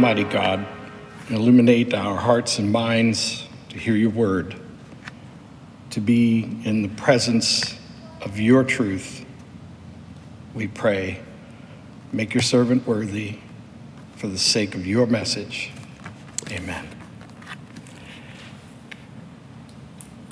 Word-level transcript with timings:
Almighty 0.00 0.24
God, 0.24 0.66
illuminate 1.28 1.92
our 1.92 2.16
hearts 2.16 2.58
and 2.58 2.72
minds 2.72 3.46
to 3.68 3.78
hear 3.78 3.94
your 3.94 4.08
word, 4.08 4.56
to 5.90 6.00
be 6.00 6.58
in 6.64 6.80
the 6.80 6.88
presence 6.88 7.78
of 8.22 8.40
your 8.40 8.64
truth. 8.64 9.26
We 10.54 10.68
pray, 10.68 11.20
make 12.14 12.32
your 12.32 12.40
servant 12.40 12.86
worthy 12.86 13.40
for 14.16 14.26
the 14.26 14.38
sake 14.38 14.74
of 14.74 14.86
your 14.86 15.06
message. 15.06 15.70
Amen. 16.50 16.88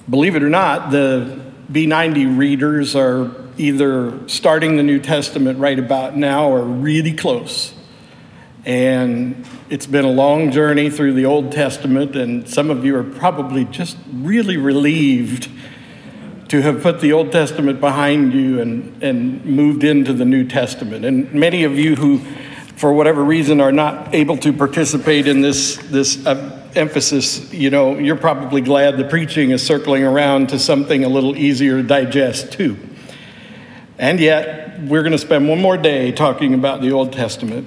Believe 0.08 0.34
it 0.34 0.42
or 0.42 0.48
not, 0.48 0.90
the 0.90 1.44
B90 1.70 2.38
readers 2.38 2.96
are 2.96 3.30
either 3.58 4.26
starting 4.30 4.78
the 4.78 4.82
New 4.82 4.98
Testament 4.98 5.58
right 5.58 5.78
about 5.78 6.16
now 6.16 6.48
or 6.48 6.62
really 6.62 7.12
close. 7.12 7.74
And 8.68 9.46
it's 9.70 9.86
been 9.86 10.04
a 10.04 10.10
long 10.10 10.50
journey 10.50 10.90
through 10.90 11.14
the 11.14 11.24
Old 11.24 11.52
Testament, 11.52 12.14
and 12.14 12.46
some 12.46 12.68
of 12.68 12.84
you 12.84 12.96
are 12.96 13.02
probably 13.02 13.64
just 13.64 13.96
really 14.12 14.58
relieved 14.58 15.50
to 16.48 16.60
have 16.60 16.82
put 16.82 17.00
the 17.00 17.14
Old 17.14 17.32
Testament 17.32 17.80
behind 17.80 18.34
you 18.34 18.60
and, 18.60 19.02
and 19.02 19.42
moved 19.46 19.84
into 19.84 20.12
the 20.12 20.26
New 20.26 20.46
Testament. 20.46 21.06
And 21.06 21.32
many 21.32 21.64
of 21.64 21.78
you 21.78 21.96
who, 21.96 22.18
for 22.76 22.92
whatever 22.92 23.24
reason, 23.24 23.62
are 23.62 23.72
not 23.72 24.14
able 24.14 24.36
to 24.36 24.52
participate 24.52 25.26
in 25.26 25.40
this, 25.40 25.78
this 25.84 26.26
uh, 26.26 26.70
emphasis, 26.74 27.50
you 27.50 27.70
know, 27.70 27.96
you're 27.96 28.16
probably 28.16 28.60
glad 28.60 28.98
the 28.98 29.04
preaching 29.04 29.50
is 29.50 29.64
circling 29.64 30.04
around 30.04 30.50
to 30.50 30.58
something 30.58 31.04
a 31.04 31.08
little 31.08 31.34
easier 31.34 31.78
to 31.78 31.82
digest, 31.82 32.52
too. 32.52 32.76
And 33.96 34.20
yet, 34.20 34.82
we're 34.82 35.02
going 35.02 35.12
to 35.12 35.18
spend 35.18 35.48
one 35.48 35.58
more 35.58 35.78
day 35.78 36.12
talking 36.12 36.52
about 36.52 36.82
the 36.82 36.92
Old 36.92 37.14
Testament 37.14 37.66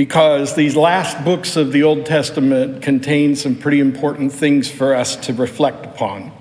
because 0.00 0.54
these 0.54 0.76
last 0.76 1.22
books 1.26 1.56
of 1.56 1.72
the 1.72 1.82
Old 1.82 2.06
Testament 2.06 2.80
contain 2.80 3.36
some 3.36 3.54
pretty 3.54 3.80
important 3.80 4.32
things 4.32 4.66
for 4.66 4.94
us 4.94 5.14
to 5.14 5.34
reflect 5.34 5.84
upon. 5.84 6.32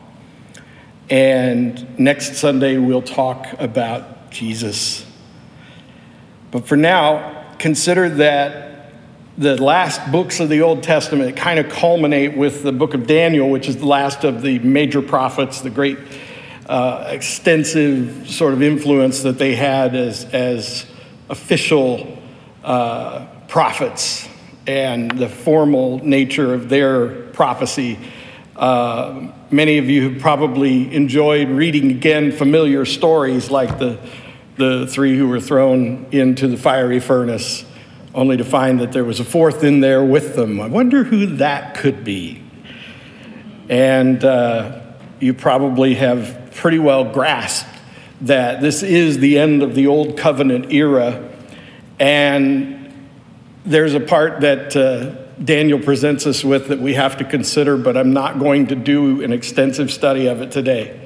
And 1.10 2.00
next 2.00 2.36
Sunday, 2.36 2.78
we'll 2.78 3.02
talk 3.02 3.48
about 3.60 4.32
Jesus. 4.32 5.06
But 6.52 6.70
for 6.70 6.78
now, 6.78 7.54
consider 7.60 8.08
that 8.08 8.94
the 9.38 9.62
last 9.62 10.10
books 10.10 10.40
of 10.40 10.48
the 10.48 10.62
Old 10.62 10.82
Testament 10.82 11.36
kind 11.36 11.60
of 11.60 11.68
culminate 11.68 12.38
with 12.38 12.64
the 12.64 12.72
book 12.72 12.94
of 12.94 13.08
Daniel, 13.08 13.50
which 13.50 13.68
is 13.68 13.76
the 13.76 13.88
last 13.88 14.24
of 14.24 14.42
the 14.42 14.60
major 14.60 15.02
prophets, 15.02 15.60
the 15.60 15.70
great 15.70 15.98
uh, 16.66 17.10
extensive 17.10 18.30
sort 18.30 18.54
of 18.54 18.62
influence 18.62 19.24
that 19.24 19.38
they 19.38 19.54
had 19.54 19.96
as, 19.96 20.24
as 20.34 20.86
official 21.30 22.18
uh, 22.64 23.28
prophets 23.50 24.30
and 24.68 25.10
the 25.12 25.28
formal 25.28 25.98
nature 26.06 26.54
of 26.54 26.70
their 26.70 27.24
prophecy. 27.32 27.98
Uh, 28.56 29.32
many 29.50 29.80
of 29.80 29.90
you 29.90 30.12
have 30.12 30.22
probably 30.22 30.94
enjoyed 30.94 31.50
reading 31.50 31.90
again 31.90 32.32
familiar 32.32 32.86
stories 32.86 33.50
like 33.50 33.80
the, 33.80 34.00
the 34.58 34.86
three 34.86 35.18
who 35.18 35.28
were 35.28 35.40
thrown 35.40 36.06
into 36.12 36.48
the 36.48 36.58
fiery 36.58 37.00
furnace, 37.00 37.66
only 38.14 38.38
to 38.38 38.44
find 38.44 38.80
that 38.80 38.92
there 38.92 39.04
was 39.04 39.20
a 39.20 39.26
fourth 39.26 39.64
in 39.64 39.80
there 39.80 40.06
with 40.06 40.36
them. 40.36 40.62
I 40.62 40.68
wonder 40.68 41.04
who 41.04 41.26
that 41.38 41.76
could 41.76 42.04
be. 42.04 42.44
And 43.68 44.24
uh, 44.24 44.82
you 45.20 45.34
probably 45.34 45.96
have 45.96 46.52
pretty 46.54 46.80
well 46.80 47.12
grasped 47.12 47.70
that 48.22 48.62
this 48.62 48.84
is 48.84 49.18
the 49.18 49.40
end 49.40 49.64
of 49.64 49.74
the 49.74 49.88
Old 49.88 50.18
Covenant 50.18 50.72
era. 50.72 51.28
And 52.00 52.79
there's 53.70 53.94
a 53.94 54.00
part 54.00 54.42
that 54.42 54.76
uh, 54.76 55.12
Daniel 55.44 55.80
presents 55.80 56.26
us 56.26 56.44
with 56.44 56.70
that 56.70 56.80
we 56.80 56.96
have 56.96 57.18
to 57.18 57.24
consider, 57.24 57.78
but 57.78 57.96
I'm 57.96 58.12
not 58.14 58.40
going 58.40 58.66
to 58.68 58.76
do 58.76 59.22
an 59.22 59.32
extensive 59.32 59.92
study 59.92 60.26
of 60.26 60.42
it 60.42 60.52
today. 60.52 61.00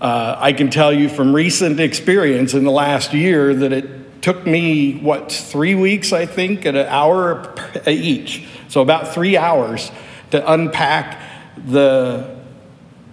Uh, 0.00 0.34
I 0.36 0.52
can 0.52 0.68
tell 0.68 0.92
you 0.92 1.08
from 1.08 1.32
recent 1.32 1.78
experience 1.78 2.54
in 2.54 2.64
the 2.64 2.72
last 2.72 3.14
year 3.14 3.54
that 3.54 3.72
it 3.72 4.20
took 4.20 4.44
me, 4.44 4.98
what, 4.98 5.30
three 5.30 5.76
weeks, 5.76 6.12
I 6.12 6.26
think, 6.26 6.66
at 6.66 6.74
an 6.74 6.86
hour 6.86 7.54
each. 7.86 8.44
So 8.66 8.80
about 8.80 9.14
three 9.14 9.36
hours 9.36 9.92
to 10.32 10.52
unpack 10.52 11.22
the 11.56 12.36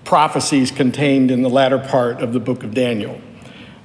prophecies 0.04 0.72
contained 0.72 1.30
in 1.30 1.44
the 1.44 1.50
latter 1.50 1.78
part 1.78 2.22
of 2.22 2.34
the 2.34 2.40
book 2.40 2.64
of 2.64 2.74
Daniel. 2.74 3.22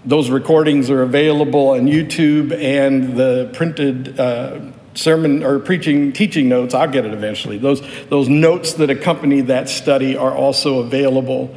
Those 0.04 0.30
recordings 0.30 0.90
are 0.90 1.02
available 1.02 1.70
on 1.70 1.82
YouTube 1.82 2.52
and 2.52 3.16
the 3.16 3.50
printed 3.52 4.18
uh, 4.18 4.60
sermon 4.94 5.44
or 5.44 5.60
preaching 5.60 6.12
teaching 6.12 6.48
notes. 6.48 6.74
I'll 6.74 6.90
get 6.90 7.04
it 7.04 7.12
eventually. 7.12 7.56
Those, 7.56 7.82
those 8.08 8.28
notes 8.28 8.74
that 8.74 8.90
accompany 8.90 9.42
that 9.42 9.68
study 9.68 10.16
are 10.16 10.34
also 10.34 10.80
available. 10.80 11.54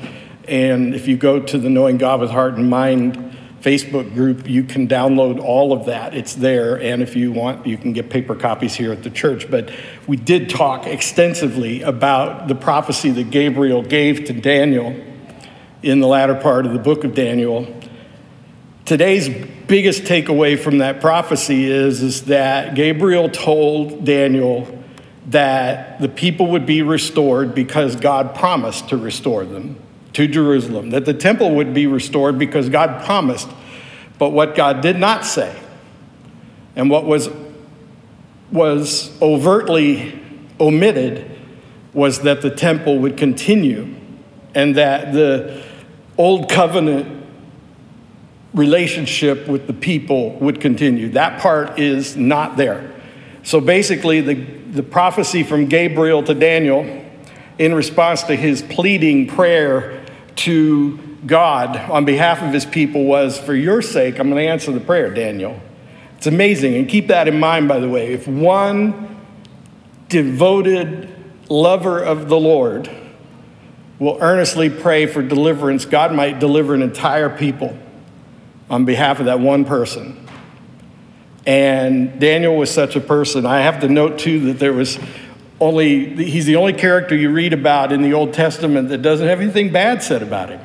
And 0.47 0.93
if 0.93 1.07
you 1.07 1.17
go 1.17 1.39
to 1.39 1.57
the 1.57 1.69
Knowing 1.71 1.97
God 1.97 2.19
with 2.19 2.29
Heart 2.29 2.55
and 2.55 2.69
Mind 2.69 3.35
Facebook 3.61 4.13
group, 4.13 4.47
you 4.47 4.63
can 4.63 4.87
download 4.87 5.39
all 5.39 5.73
of 5.73 5.85
that. 5.87 6.13
It's 6.13 6.35
there. 6.35 6.79
And 6.79 7.01
if 7.01 7.15
you 7.15 7.31
want, 7.31 7.65
you 7.65 7.79
can 7.79 7.93
get 7.93 8.11
paper 8.11 8.35
copies 8.35 8.75
here 8.75 8.91
at 8.91 9.01
the 9.01 9.09
church. 9.09 9.49
But 9.49 9.71
we 10.05 10.17
did 10.17 10.51
talk 10.51 10.85
extensively 10.85 11.81
about 11.81 12.47
the 12.47 12.53
prophecy 12.53 13.09
that 13.09 13.31
Gabriel 13.31 13.81
gave 13.81 14.25
to 14.25 14.33
Daniel 14.33 14.95
in 15.81 15.99
the 15.99 16.07
latter 16.07 16.35
part 16.35 16.67
of 16.67 16.73
the 16.73 16.79
book 16.79 17.03
of 17.03 17.15
Daniel. 17.15 17.65
Today's 18.85 19.29
biggest 19.65 20.03
takeaway 20.03 20.59
from 20.59 20.77
that 20.77 21.01
prophecy 21.01 21.65
is, 21.65 22.03
is 22.03 22.25
that 22.25 22.75
Gabriel 22.75 23.29
told 23.29 24.05
Daniel 24.05 24.83
that 25.25 25.99
the 25.99 26.07
people 26.07 26.51
would 26.51 26.67
be 26.67 26.83
restored 26.83 27.55
because 27.55 27.95
God 27.95 28.35
promised 28.35 28.89
to 28.89 28.97
restore 28.97 29.43
them 29.43 29.77
to 30.13 30.27
Jerusalem, 30.27 30.91
that 30.91 31.05
the 31.05 31.15
temple 31.15 31.55
would 31.55 31.73
be 31.73 31.87
restored 31.87 32.37
because 32.37 32.69
God 32.69 33.03
promised. 33.03 33.49
But 34.19 34.29
what 34.29 34.53
God 34.53 34.81
did 34.81 34.99
not 34.99 35.25
say, 35.25 35.59
and 36.75 36.87
what 36.87 37.05
was, 37.05 37.27
was 38.51 39.19
overtly 39.19 40.21
omitted, 40.59 41.31
was 41.91 42.19
that 42.19 42.43
the 42.43 42.51
temple 42.51 42.99
would 42.99 43.17
continue 43.17 43.95
and 44.53 44.75
that 44.75 45.11
the 45.11 45.63
old 46.19 46.51
covenant 46.51 47.24
relationship 48.55 49.47
with 49.47 49.67
the 49.67 49.73
people 49.73 50.31
would 50.39 50.61
continue. 50.61 51.09
That 51.09 51.41
part 51.41 51.77
is 51.77 52.15
not 52.15 52.55
there. 52.55 52.93
So 53.43 53.59
basically, 53.59 54.21
the, 54.21 54.33
the 54.33 54.81
prophecy 54.81 55.43
from 55.43 55.67
Gabriel 55.67 56.23
to 56.23 56.33
Daniel 56.33 57.03
in 57.59 57.75
response 57.75 58.23
to 58.23 58.35
his 58.35 58.61
pleading 58.63 59.27
prayer 59.27 60.03
to 60.37 60.97
God 61.25 61.77
on 61.91 62.05
behalf 62.05 62.41
of 62.41 62.53
his 62.53 62.65
people 62.65 63.03
was, 63.03 63.37
For 63.37 63.53
your 63.53 63.81
sake, 63.81 64.19
I'm 64.19 64.29
going 64.29 64.43
to 64.43 64.49
answer 64.49 64.71
the 64.71 64.79
prayer, 64.79 65.13
Daniel. 65.13 65.59
It's 66.17 66.27
amazing. 66.27 66.75
And 66.75 66.87
keep 66.87 67.07
that 67.07 67.27
in 67.27 67.39
mind, 67.39 67.67
by 67.67 67.79
the 67.79 67.89
way. 67.89 68.13
If 68.13 68.27
one 68.27 69.19
devoted 70.07 71.13
lover 71.49 72.01
of 72.01 72.29
the 72.29 72.39
Lord 72.39 72.89
will 73.99 74.17
earnestly 74.21 74.69
pray 74.69 75.07
for 75.07 75.21
deliverance, 75.21 75.85
God 75.85 76.13
might 76.13 76.39
deliver 76.39 76.73
an 76.73 76.81
entire 76.81 77.29
people 77.29 77.77
on 78.69 78.85
behalf 78.85 79.19
of 79.19 79.25
that 79.25 79.39
one 79.39 79.65
person. 79.65 80.27
And 81.45 82.19
Daniel 82.19 82.55
was 82.55 82.71
such 82.71 82.95
a 82.95 83.01
person. 83.01 83.45
I 83.45 83.61
have 83.61 83.81
to 83.81 83.87
note, 83.87 84.17
too, 84.19 84.39
that 84.47 84.59
there 84.59 84.73
was 84.73 84.99
only 85.59 86.25
he's 86.25 86.45
the 86.45 86.57
only 86.57 86.73
character 86.73 87.15
you 87.15 87.31
read 87.31 87.53
about 87.53 87.91
in 87.91 88.01
the 88.01 88.13
Old 88.13 88.33
Testament 88.33 88.89
that 88.89 89.01
doesn't 89.01 89.27
have 89.27 89.39
anything 89.39 89.71
bad 89.71 90.03
said 90.03 90.21
about 90.21 90.49
him. 90.49 90.59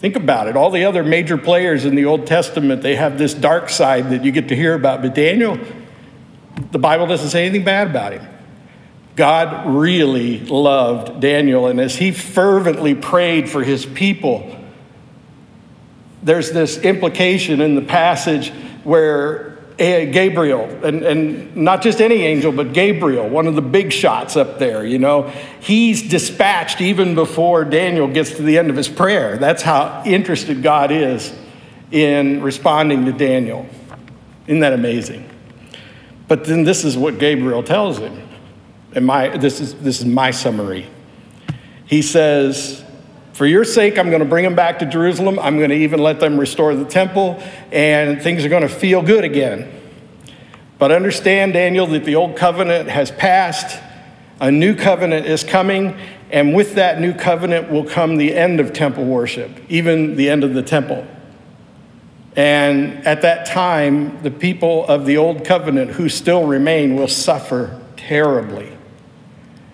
Think 0.00 0.16
about 0.16 0.48
it. 0.48 0.56
All 0.56 0.70
the 0.70 0.84
other 0.84 1.02
major 1.02 1.38
players 1.38 1.84
in 1.84 1.94
the 1.94 2.04
Old 2.04 2.26
Testament, 2.26 2.82
they 2.82 2.96
have 2.96 3.16
this 3.16 3.32
dark 3.32 3.70
side 3.70 4.10
that 4.10 4.24
you 4.24 4.32
get 4.32 4.48
to 4.48 4.56
hear 4.56 4.74
about. 4.74 5.00
But 5.00 5.14
Daniel, 5.14 5.58
the 6.70 6.78
Bible 6.78 7.06
doesn't 7.06 7.30
say 7.30 7.46
anything 7.46 7.64
bad 7.64 7.88
about 7.88 8.12
him. 8.12 8.26
God 9.14 9.66
really 9.66 10.40
loved 10.40 11.20
Daniel, 11.20 11.68
and 11.68 11.80
as 11.80 11.96
he 11.96 12.12
fervently 12.12 12.94
prayed 12.94 13.48
for 13.48 13.64
his 13.64 13.86
people, 13.86 14.55
there's 16.26 16.50
this 16.50 16.78
implication 16.78 17.60
in 17.60 17.76
the 17.76 17.82
passage 17.82 18.50
where 18.82 19.56
eh, 19.78 20.06
Gabriel, 20.06 20.64
and, 20.84 21.04
and 21.04 21.56
not 21.56 21.82
just 21.82 22.00
any 22.00 22.22
angel, 22.22 22.50
but 22.50 22.72
Gabriel, 22.72 23.28
one 23.28 23.46
of 23.46 23.54
the 23.54 23.62
big 23.62 23.92
shots 23.92 24.36
up 24.36 24.58
there, 24.58 24.84
you 24.84 24.98
know, 24.98 25.28
he's 25.60 26.08
dispatched 26.08 26.80
even 26.80 27.14
before 27.14 27.64
Daniel 27.64 28.08
gets 28.08 28.32
to 28.32 28.42
the 28.42 28.58
end 28.58 28.70
of 28.70 28.76
his 28.76 28.88
prayer. 28.88 29.38
That's 29.38 29.62
how 29.62 30.02
interested 30.04 30.64
God 30.64 30.90
is 30.90 31.32
in 31.92 32.42
responding 32.42 33.04
to 33.04 33.12
Daniel. 33.12 33.64
Isn't 34.48 34.60
that 34.60 34.72
amazing? 34.72 35.30
But 36.26 36.44
then 36.44 36.64
this 36.64 36.84
is 36.84 36.98
what 36.98 37.20
Gabriel 37.20 37.62
tells 37.62 37.98
him. 37.98 38.20
And 38.96 39.06
my, 39.06 39.36
this, 39.36 39.60
is, 39.60 39.74
this 39.74 40.00
is 40.00 40.06
my 40.06 40.32
summary. 40.32 40.90
He 41.86 42.02
says, 42.02 42.82
for 43.36 43.44
your 43.44 43.64
sake, 43.64 43.98
I'm 43.98 44.08
going 44.08 44.22
to 44.22 44.28
bring 44.28 44.44
them 44.44 44.54
back 44.54 44.78
to 44.78 44.86
Jerusalem. 44.86 45.38
I'm 45.38 45.58
going 45.58 45.68
to 45.68 45.76
even 45.76 46.00
let 46.00 46.20
them 46.20 46.40
restore 46.40 46.74
the 46.74 46.86
temple, 46.86 47.38
and 47.70 48.22
things 48.22 48.46
are 48.46 48.48
going 48.48 48.62
to 48.62 48.68
feel 48.68 49.02
good 49.02 49.24
again. 49.24 49.70
But 50.78 50.90
understand, 50.90 51.52
Daniel, 51.52 51.86
that 51.88 52.06
the 52.06 52.14
old 52.14 52.36
covenant 52.38 52.88
has 52.88 53.10
passed, 53.10 53.78
a 54.40 54.50
new 54.50 54.74
covenant 54.74 55.26
is 55.26 55.44
coming, 55.44 55.98
and 56.30 56.54
with 56.54 56.76
that 56.76 56.98
new 56.98 57.12
covenant 57.12 57.70
will 57.70 57.84
come 57.84 58.16
the 58.16 58.34
end 58.34 58.58
of 58.58 58.72
temple 58.72 59.04
worship, 59.04 59.50
even 59.68 60.16
the 60.16 60.30
end 60.30 60.42
of 60.42 60.54
the 60.54 60.62
temple. 60.62 61.06
And 62.36 63.06
at 63.06 63.20
that 63.20 63.44
time, 63.44 64.22
the 64.22 64.30
people 64.30 64.86
of 64.86 65.04
the 65.04 65.18
old 65.18 65.44
covenant 65.44 65.90
who 65.90 66.08
still 66.08 66.46
remain 66.46 66.96
will 66.96 67.06
suffer 67.06 67.82
terribly. 67.96 68.74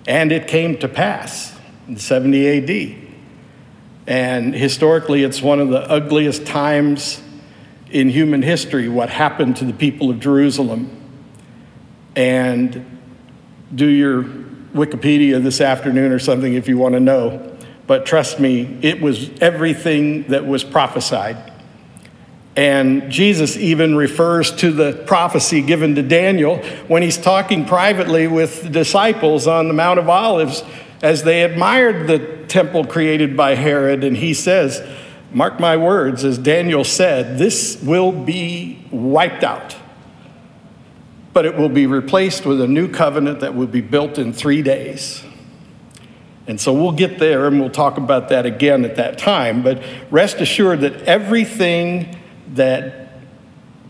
And 0.09 0.32
it 0.32 0.49
came 0.49 0.79
to 0.79 0.88
pass 0.88 1.56
in 1.87 1.97
70 1.97 2.99
AD. 2.99 3.01
And 4.06 4.54
historically, 4.54 5.22
it's 5.22 5.40
one 5.40 5.60
of 5.60 5.69
the 5.69 5.81
ugliest 5.81 6.46
times 6.46 7.22
in 7.90 8.08
human 8.08 8.43
history 8.43 8.88
what 8.88 9.10
happened 9.10 9.56
to 9.56 9.64
the 9.64 9.72
people 9.72 10.10
of 10.10 10.19
Jerusalem. 10.19 10.99
And 12.16 12.99
do 13.75 13.87
your 13.87 14.25
Wikipedia 14.75 15.43
this 15.43 15.60
afternoon 15.60 16.12
or 16.12 16.19
something 16.19 16.54
if 16.54 16.69
you 16.69 16.78
want 16.78 16.94
to 16.94 17.00
know. 17.00 17.56
But 17.87 18.06
trust 18.06 18.40
me, 18.40 18.78
it 18.82 19.00
was 19.00 19.31
everything 19.40 20.25
that 20.25 20.46
was 20.46 20.64
prophesied. 20.64 21.52
And 22.54 23.10
Jesus 23.10 23.56
even 23.56 23.96
refers 23.96 24.52
to 24.56 24.70
the 24.70 24.93
prophecy 25.06 25.62
given 25.62 25.94
to 25.94 26.02
Daniel 26.02 26.58
when 26.87 27.02
he's 27.02 27.16
talking 27.16 27.64
privately 27.64 28.26
with 28.26 28.64
the 28.64 28.69
disciples 28.69 29.46
on 29.46 29.69
the 29.69 29.75
Mount 29.75 29.99
of 29.99 30.08
Olives 30.08 30.62
as 31.02 31.25
they 31.25 31.43
admired 31.43 32.06
the 32.06 32.46
temple 32.46 32.87
created 32.87 33.37
by 33.37 33.56
Herod. 33.56 34.04
And 34.04 34.16
he 34.16 34.32
says, 34.32 34.81
Mark 35.32 35.58
my 35.58 35.76
words, 35.76 36.25
as 36.25 36.38
Daniel 36.38 36.84
said, 36.84 37.38
this 37.38 37.82
will 37.82 38.12
be 38.12 38.84
wiped 38.90 39.43
out, 39.43 39.76
but 41.32 41.44
it 41.44 41.56
will 41.56 41.69
be 41.69 41.87
replaced 41.87 42.46
with 42.46 42.60
a 42.60 42.69
new 42.69 42.88
covenant 42.88 43.40
that 43.40 43.54
will 43.54 43.66
be 43.66 43.81
built 43.81 44.19
in 44.19 44.32
three 44.32 44.62
days. 44.62 45.25
And 46.46 46.60
so 46.60 46.72
we'll 46.72 46.93
get 46.93 47.19
there 47.19 47.46
and 47.46 47.60
we'll 47.60 47.70
talk 47.70 47.96
about 47.96 48.28
that 48.28 48.46
again 48.46 48.84
at 48.84 48.96
that 48.96 49.16
time. 49.16 49.62
But 49.62 49.82
rest 50.10 50.40
assured 50.40 50.81
that 50.81 51.02
everything 51.02 52.19
that 52.54 53.10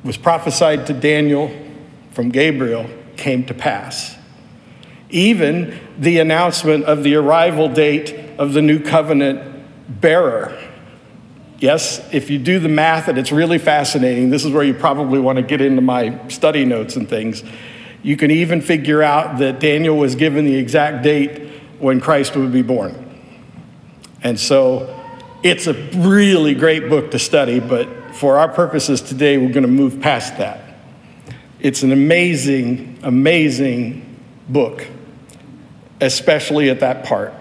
was 0.05 0.17
prophesied 0.17 0.87
to 0.87 0.93
Daniel 0.93 1.51
from 2.11 2.29
Gabriel 2.29 2.89
came 3.17 3.45
to 3.47 3.55
pass. 3.55 4.17
Even 5.13 5.79
the 5.99 6.19
announcement 6.19 6.85
of 6.85 7.05
the 7.05 7.15
arrival 7.15 7.69
date 7.69 8.19
of 8.39 8.53
the 8.53 8.63
new 8.63 8.81
covenant 8.81 10.01
bearer. 10.01 10.59
Yes, 11.59 12.05
if 12.13 12.29
you 12.29 12.41
do 12.41 12.59
the 12.59 12.69
math, 12.69 13.07
and 13.07 13.17
it's 13.17 13.31
really 13.31 13.59
fascinating, 13.59 14.31
this 14.31 14.45
is 14.45 14.51
where 14.51 14.65
you 14.65 14.75
probably 14.75 15.21
want 15.21 15.37
to 15.37 15.43
get 15.43 15.61
into 15.61 15.81
my 15.81 16.27
study 16.27 16.65
notes 16.65 16.97
and 16.97 17.09
things. 17.09 17.45
You 18.03 18.17
can 18.17 18.33
even 18.33 18.61
figure 18.61 19.01
out 19.01 19.39
that 19.39 19.61
Daniel 19.61 19.97
was 19.97 20.17
given 20.17 20.45
the 20.45 20.57
exact 20.57 21.05
date 21.05 21.51
when 21.79 22.01
Christ 22.01 22.35
would 22.35 22.53
be 22.53 22.63
born. 22.63 22.99
And 24.25 24.41
so 24.41 24.99
it's 25.43 25.67
a 25.67 25.75
really 25.95 26.55
great 26.55 26.89
book 26.89 27.11
to 27.13 27.19
study, 27.19 27.61
but 27.61 28.15
for 28.15 28.39
our 28.39 28.49
purposes 28.49 29.01
today, 29.01 29.39
we're 29.39 29.53
going 29.53 29.63
to 29.63 29.69
move 29.69 30.01
past 30.01 30.39
that. 30.39 30.61
It's 31.61 31.83
an 31.83 31.93
amazing, 31.93 32.99
amazing 33.03 34.19
book, 34.49 34.87
especially 36.03 36.69
at 36.69 36.81
that 36.81 37.05
part. 37.05 37.33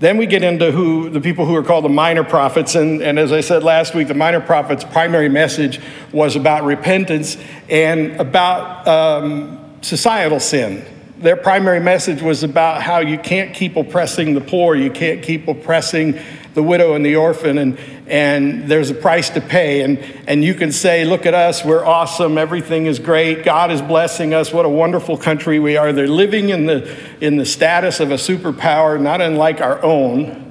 Then 0.00 0.16
we 0.16 0.26
get 0.26 0.44
into 0.44 0.70
who 0.70 1.10
the 1.10 1.20
people 1.20 1.44
who 1.44 1.56
are 1.56 1.62
called 1.62 1.84
the 1.84 1.88
minor 1.88 2.22
prophets. 2.22 2.76
And, 2.76 3.02
and 3.02 3.18
as 3.18 3.32
I 3.32 3.40
said 3.40 3.64
last 3.64 3.94
week, 3.94 4.06
the 4.08 4.14
minor 4.14 4.40
prophets' 4.40 4.84
primary 4.84 5.28
message 5.28 5.80
was 6.12 6.36
about 6.36 6.64
repentance 6.64 7.36
and 7.68 8.12
about 8.20 8.86
um, 8.86 9.58
societal 9.80 10.38
sin. 10.38 10.84
Their 11.18 11.36
primary 11.36 11.80
message 11.80 12.22
was 12.22 12.44
about 12.44 12.80
how 12.80 13.00
you 13.00 13.18
can't 13.18 13.52
keep 13.52 13.74
oppressing 13.74 14.34
the 14.34 14.40
poor, 14.40 14.76
you 14.76 14.90
can't 14.90 15.20
keep 15.20 15.48
oppressing 15.48 16.20
the 16.54 16.62
widow 16.62 16.94
and 16.94 17.04
the 17.04 17.16
orphan, 17.16 17.58
and, 17.58 17.76
and 18.08 18.68
there's 18.68 18.90
a 18.90 18.94
price 18.94 19.30
to 19.30 19.40
pay. 19.40 19.82
And, 19.82 19.98
and 20.26 20.42
you 20.42 20.54
can 20.54 20.72
say, 20.72 21.04
Look 21.04 21.26
at 21.26 21.34
us, 21.34 21.64
we're 21.64 21.84
awesome, 21.84 22.38
everything 22.38 22.86
is 22.86 22.98
great, 22.98 23.44
God 23.44 23.70
is 23.70 23.82
blessing 23.82 24.34
us, 24.34 24.52
what 24.52 24.64
a 24.64 24.68
wonderful 24.68 25.16
country 25.16 25.58
we 25.58 25.76
are. 25.76 25.92
They're 25.92 26.08
living 26.08 26.48
in 26.48 26.66
the, 26.66 26.96
in 27.20 27.36
the 27.36 27.46
status 27.46 28.00
of 28.00 28.10
a 28.10 28.14
superpower, 28.14 29.00
not 29.00 29.20
unlike 29.20 29.60
our 29.60 29.82
own. 29.82 30.44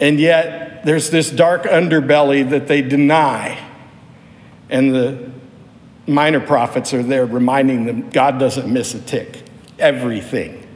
And 0.00 0.18
yet, 0.18 0.84
there's 0.84 1.10
this 1.10 1.30
dark 1.30 1.62
underbelly 1.62 2.48
that 2.50 2.66
they 2.66 2.82
deny. 2.82 3.68
And 4.68 4.94
the 4.94 5.30
minor 6.06 6.40
prophets 6.40 6.92
are 6.92 7.02
there 7.02 7.24
reminding 7.24 7.84
them 7.84 8.10
God 8.10 8.38
doesn't 8.38 8.70
miss 8.70 8.94
a 8.94 9.00
tick. 9.00 9.42
Everything 9.78 10.66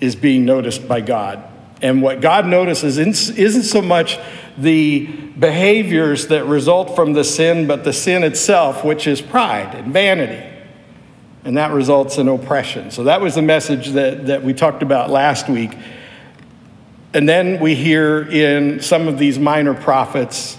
is 0.00 0.14
being 0.14 0.44
noticed 0.44 0.86
by 0.86 1.00
God. 1.00 1.42
And 1.82 2.02
what 2.02 2.20
God 2.20 2.46
notices 2.46 2.98
isn't 2.98 3.62
so 3.62 3.82
much 3.82 4.18
the 4.56 5.06
behaviors 5.38 6.28
that 6.28 6.46
result 6.46 6.94
from 6.94 7.12
the 7.12 7.24
sin, 7.24 7.66
but 7.66 7.84
the 7.84 7.92
sin 7.92 8.22
itself, 8.22 8.84
which 8.84 9.06
is 9.06 9.20
pride 9.20 9.74
and 9.74 9.92
vanity. 9.92 10.50
And 11.44 11.56
that 11.56 11.72
results 11.72 12.16
in 12.16 12.28
oppression. 12.28 12.90
So 12.90 13.04
that 13.04 13.20
was 13.20 13.34
the 13.34 13.42
message 13.42 13.88
that, 13.90 14.26
that 14.26 14.42
we 14.42 14.54
talked 14.54 14.82
about 14.82 15.10
last 15.10 15.48
week. 15.48 15.76
And 17.12 17.28
then 17.28 17.60
we 17.60 17.74
hear 17.74 18.22
in 18.22 18.80
some 18.80 19.08
of 19.08 19.18
these 19.18 19.38
minor 19.38 19.74
prophets 19.74 20.56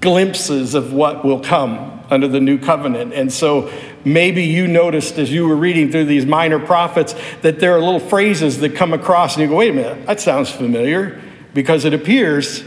glimpses 0.00 0.74
of 0.74 0.92
what 0.92 1.24
will 1.24 1.40
come 1.40 2.04
under 2.10 2.28
the 2.28 2.40
new 2.40 2.58
covenant. 2.58 3.12
And 3.14 3.32
so 3.32 3.72
maybe 4.06 4.44
you 4.44 4.68
noticed 4.68 5.18
as 5.18 5.32
you 5.32 5.48
were 5.48 5.56
reading 5.56 5.90
through 5.90 6.04
these 6.04 6.24
minor 6.24 6.60
prophets 6.60 7.14
that 7.42 7.58
there 7.58 7.74
are 7.74 7.80
little 7.80 7.98
phrases 7.98 8.60
that 8.60 8.76
come 8.76 8.92
across 8.92 9.34
and 9.34 9.42
you 9.42 9.48
go, 9.48 9.56
wait 9.56 9.70
a 9.70 9.74
minute, 9.74 10.06
that 10.06 10.20
sounds 10.20 10.48
familiar 10.48 11.20
because 11.52 11.84
it 11.84 11.92
appears 11.92 12.62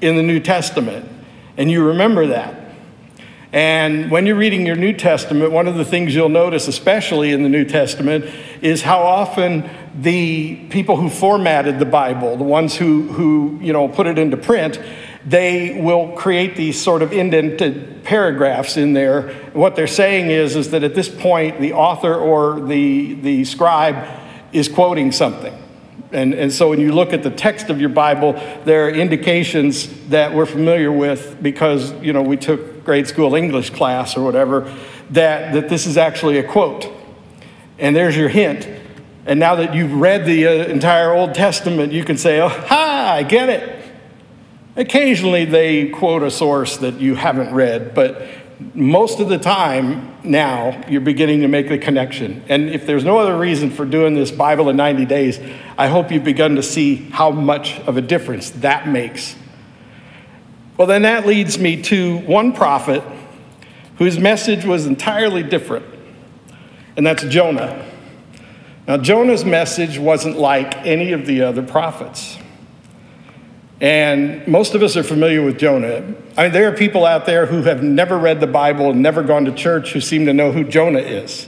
in 0.00 0.14
the 0.14 0.22
New 0.22 0.38
Testament. 0.38 1.04
And 1.56 1.70
you 1.70 1.84
remember 1.84 2.28
that. 2.28 2.54
And 3.52 4.12
when 4.12 4.26
you're 4.26 4.36
reading 4.36 4.64
your 4.64 4.76
New 4.76 4.92
Testament, 4.92 5.50
one 5.50 5.66
of 5.66 5.74
the 5.74 5.84
things 5.84 6.14
you'll 6.14 6.28
notice, 6.28 6.68
especially 6.68 7.32
in 7.32 7.42
the 7.42 7.48
New 7.48 7.64
Testament, 7.64 8.24
is 8.62 8.82
how 8.82 9.00
often 9.02 9.68
the 9.98 10.68
people 10.68 10.96
who 10.96 11.08
formatted 11.08 11.80
the 11.80 11.86
Bible, 11.86 12.36
the 12.36 12.44
ones 12.44 12.76
who, 12.76 13.08
who 13.08 13.58
you 13.60 13.72
know, 13.72 13.88
put 13.88 14.06
it 14.06 14.18
into 14.18 14.36
print, 14.36 14.80
they 15.26 15.80
will 15.80 16.12
create 16.12 16.54
these 16.54 16.80
sort 16.80 17.02
of 17.02 17.12
indented 17.12 18.04
paragraphs 18.04 18.76
in 18.76 18.92
there. 18.92 19.32
What 19.52 19.74
they're 19.74 19.88
saying 19.88 20.30
is, 20.30 20.54
is 20.54 20.70
that 20.70 20.84
at 20.84 20.94
this 20.94 21.08
point, 21.08 21.60
the 21.60 21.72
author 21.72 22.14
or 22.14 22.60
the, 22.60 23.14
the 23.14 23.44
scribe 23.44 24.08
is 24.52 24.68
quoting 24.68 25.10
something. 25.10 25.52
And, 26.12 26.32
and 26.32 26.52
so 26.52 26.70
when 26.70 26.78
you 26.78 26.92
look 26.92 27.12
at 27.12 27.24
the 27.24 27.30
text 27.30 27.68
of 27.68 27.80
your 27.80 27.88
Bible, 27.88 28.34
there 28.64 28.86
are 28.86 28.90
indications 28.90 29.88
that 30.08 30.32
we're 30.32 30.46
familiar 30.46 30.92
with 30.92 31.42
because, 31.42 31.92
you 31.94 32.12
know, 32.12 32.22
we 32.22 32.36
took 32.36 32.84
grade 32.84 33.08
school 33.08 33.34
English 33.34 33.70
class 33.70 34.16
or 34.16 34.24
whatever, 34.24 34.72
that, 35.10 35.52
that 35.54 35.68
this 35.68 35.86
is 35.86 35.96
actually 35.96 36.38
a 36.38 36.44
quote. 36.44 36.86
And 37.80 37.96
there's 37.96 38.16
your 38.16 38.28
hint. 38.28 38.68
And 39.26 39.40
now 39.40 39.56
that 39.56 39.74
you've 39.74 39.92
read 39.92 40.24
the 40.24 40.46
uh, 40.46 40.50
entire 40.68 41.12
Old 41.12 41.34
Testament, 41.34 41.92
you 41.92 42.04
can 42.04 42.16
say, 42.16 42.40
oh, 42.40 42.48
ha, 42.48 43.14
I 43.16 43.24
get 43.24 43.48
it. 43.48 43.75
Occasionally 44.76 45.46
they 45.46 45.88
quote 45.88 46.22
a 46.22 46.30
source 46.30 46.76
that 46.78 46.94
you 47.00 47.14
haven't 47.14 47.52
read, 47.54 47.94
but 47.94 48.28
most 48.74 49.20
of 49.20 49.28
the 49.28 49.38
time 49.38 50.14
now 50.22 50.82
you're 50.88 51.00
beginning 51.00 51.40
to 51.40 51.48
make 51.48 51.68
the 51.68 51.78
connection. 51.78 52.44
And 52.48 52.70
if 52.70 52.86
there's 52.86 53.04
no 53.04 53.18
other 53.18 53.36
reason 53.36 53.70
for 53.70 53.84
doing 53.84 54.14
this 54.14 54.30
Bible 54.30 54.68
in 54.68 54.76
90 54.76 55.06
days, 55.06 55.40
I 55.78 55.88
hope 55.88 56.10
you've 56.12 56.24
begun 56.24 56.56
to 56.56 56.62
see 56.62 56.96
how 57.10 57.30
much 57.30 57.78
of 57.80 57.96
a 57.96 58.02
difference 58.02 58.50
that 58.50 58.86
makes. 58.86 59.34
Well, 60.76 60.86
then 60.86 61.02
that 61.02 61.26
leads 61.26 61.58
me 61.58 61.82
to 61.84 62.18
one 62.18 62.52
prophet 62.52 63.02
whose 63.96 64.18
message 64.18 64.66
was 64.66 64.84
entirely 64.84 65.42
different, 65.42 65.86
and 66.98 67.06
that's 67.06 67.24
Jonah. 67.24 67.90
Now, 68.86 68.98
Jonah's 68.98 69.44
message 69.44 69.98
wasn't 69.98 70.36
like 70.36 70.76
any 70.86 71.12
of 71.12 71.26
the 71.26 71.42
other 71.42 71.62
prophets. 71.62 72.36
And 73.80 74.46
most 74.46 74.74
of 74.74 74.82
us 74.82 74.96
are 74.96 75.02
familiar 75.02 75.42
with 75.42 75.58
Jonah. 75.58 76.14
I 76.36 76.44
mean, 76.44 76.52
there 76.52 76.68
are 76.68 76.76
people 76.76 77.04
out 77.04 77.26
there 77.26 77.44
who 77.44 77.62
have 77.62 77.82
never 77.82 78.16
read 78.16 78.40
the 78.40 78.46
Bible 78.46 78.90
and 78.90 79.02
never 79.02 79.22
gone 79.22 79.44
to 79.44 79.52
church 79.52 79.92
who 79.92 80.00
seem 80.00 80.24
to 80.26 80.32
know 80.32 80.50
who 80.50 80.64
Jonah 80.64 81.00
is. 81.00 81.46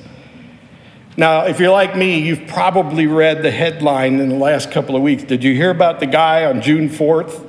Now, 1.17 1.47
if 1.47 1.59
you're 1.59 1.73
like 1.73 1.97
me, 1.97 2.21
you've 2.21 2.47
probably 2.47 3.07
read 3.07 3.43
the 3.43 3.51
headline 3.51 4.21
in 4.21 4.29
the 4.29 4.37
last 4.37 4.71
couple 4.71 4.95
of 4.95 5.03
weeks. 5.03 5.25
Did 5.25 5.43
you 5.43 5.55
hear 5.55 5.71
about 5.71 6.01
the 6.01 6.07
guy 6.07 6.45
on 6.45 6.61
June 6.61 6.91
4th 6.91 7.45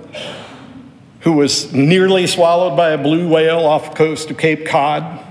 who 1.21 1.33
was 1.33 1.73
nearly 1.73 2.25
swallowed 2.25 2.77
by 2.77 2.91
a 2.91 2.97
blue 2.97 3.27
whale 3.27 3.65
off 3.65 3.89
the 3.89 3.95
coast 3.95 4.31
of 4.31 4.37
Cape 4.37 4.65
Cod? 4.65 5.25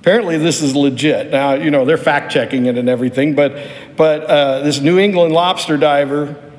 Apparently, 0.00 0.38
this 0.38 0.62
is 0.62 0.76
legit. 0.76 1.30
Now, 1.30 1.54
you 1.54 1.70
know, 1.70 1.84
they're 1.84 1.98
fact 1.98 2.32
checking 2.32 2.66
it 2.66 2.78
and 2.78 2.88
everything, 2.88 3.34
but, 3.34 3.60
but 3.96 4.22
uh, 4.24 4.60
this 4.60 4.80
New 4.80 4.98
England 4.98 5.34
lobster 5.34 5.76
diver 5.76 6.49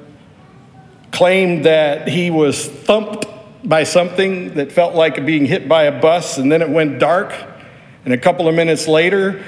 claimed 1.21 1.65
that 1.65 2.07
he 2.07 2.31
was 2.31 2.67
thumped 2.67 3.27
by 3.63 3.83
something 3.83 4.55
that 4.55 4.71
felt 4.71 4.95
like 4.95 5.23
being 5.23 5.45
hit 5.45 5.69
by 5.69 5.83
a 5.83 6.01
bus, 6.01 6.39
and 6.39 6.51
then 6.51 6.63
it 6.63 6.69
went 6.71 6.97
dark, 6.97 7.31
And 8.05 8.11
a 8.11 8.17
couple 8.17 8.47
of 8.47 8.55
minutes 8.55 8.87
later, 8.87 9.43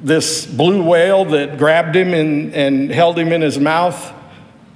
this 0.00 0.46
blue 0.46 0.80
whale 0.80 1.24
that 1.24 1.58
grabbed 1.58 1.96
him 1.96 2.14
and, 2.14 2.54
and 2.54 2.88
held 2.88 3.18
him 3.18 3.32
in 3.32 3.40
his 3.40 3.58
mouth 3.58 4.12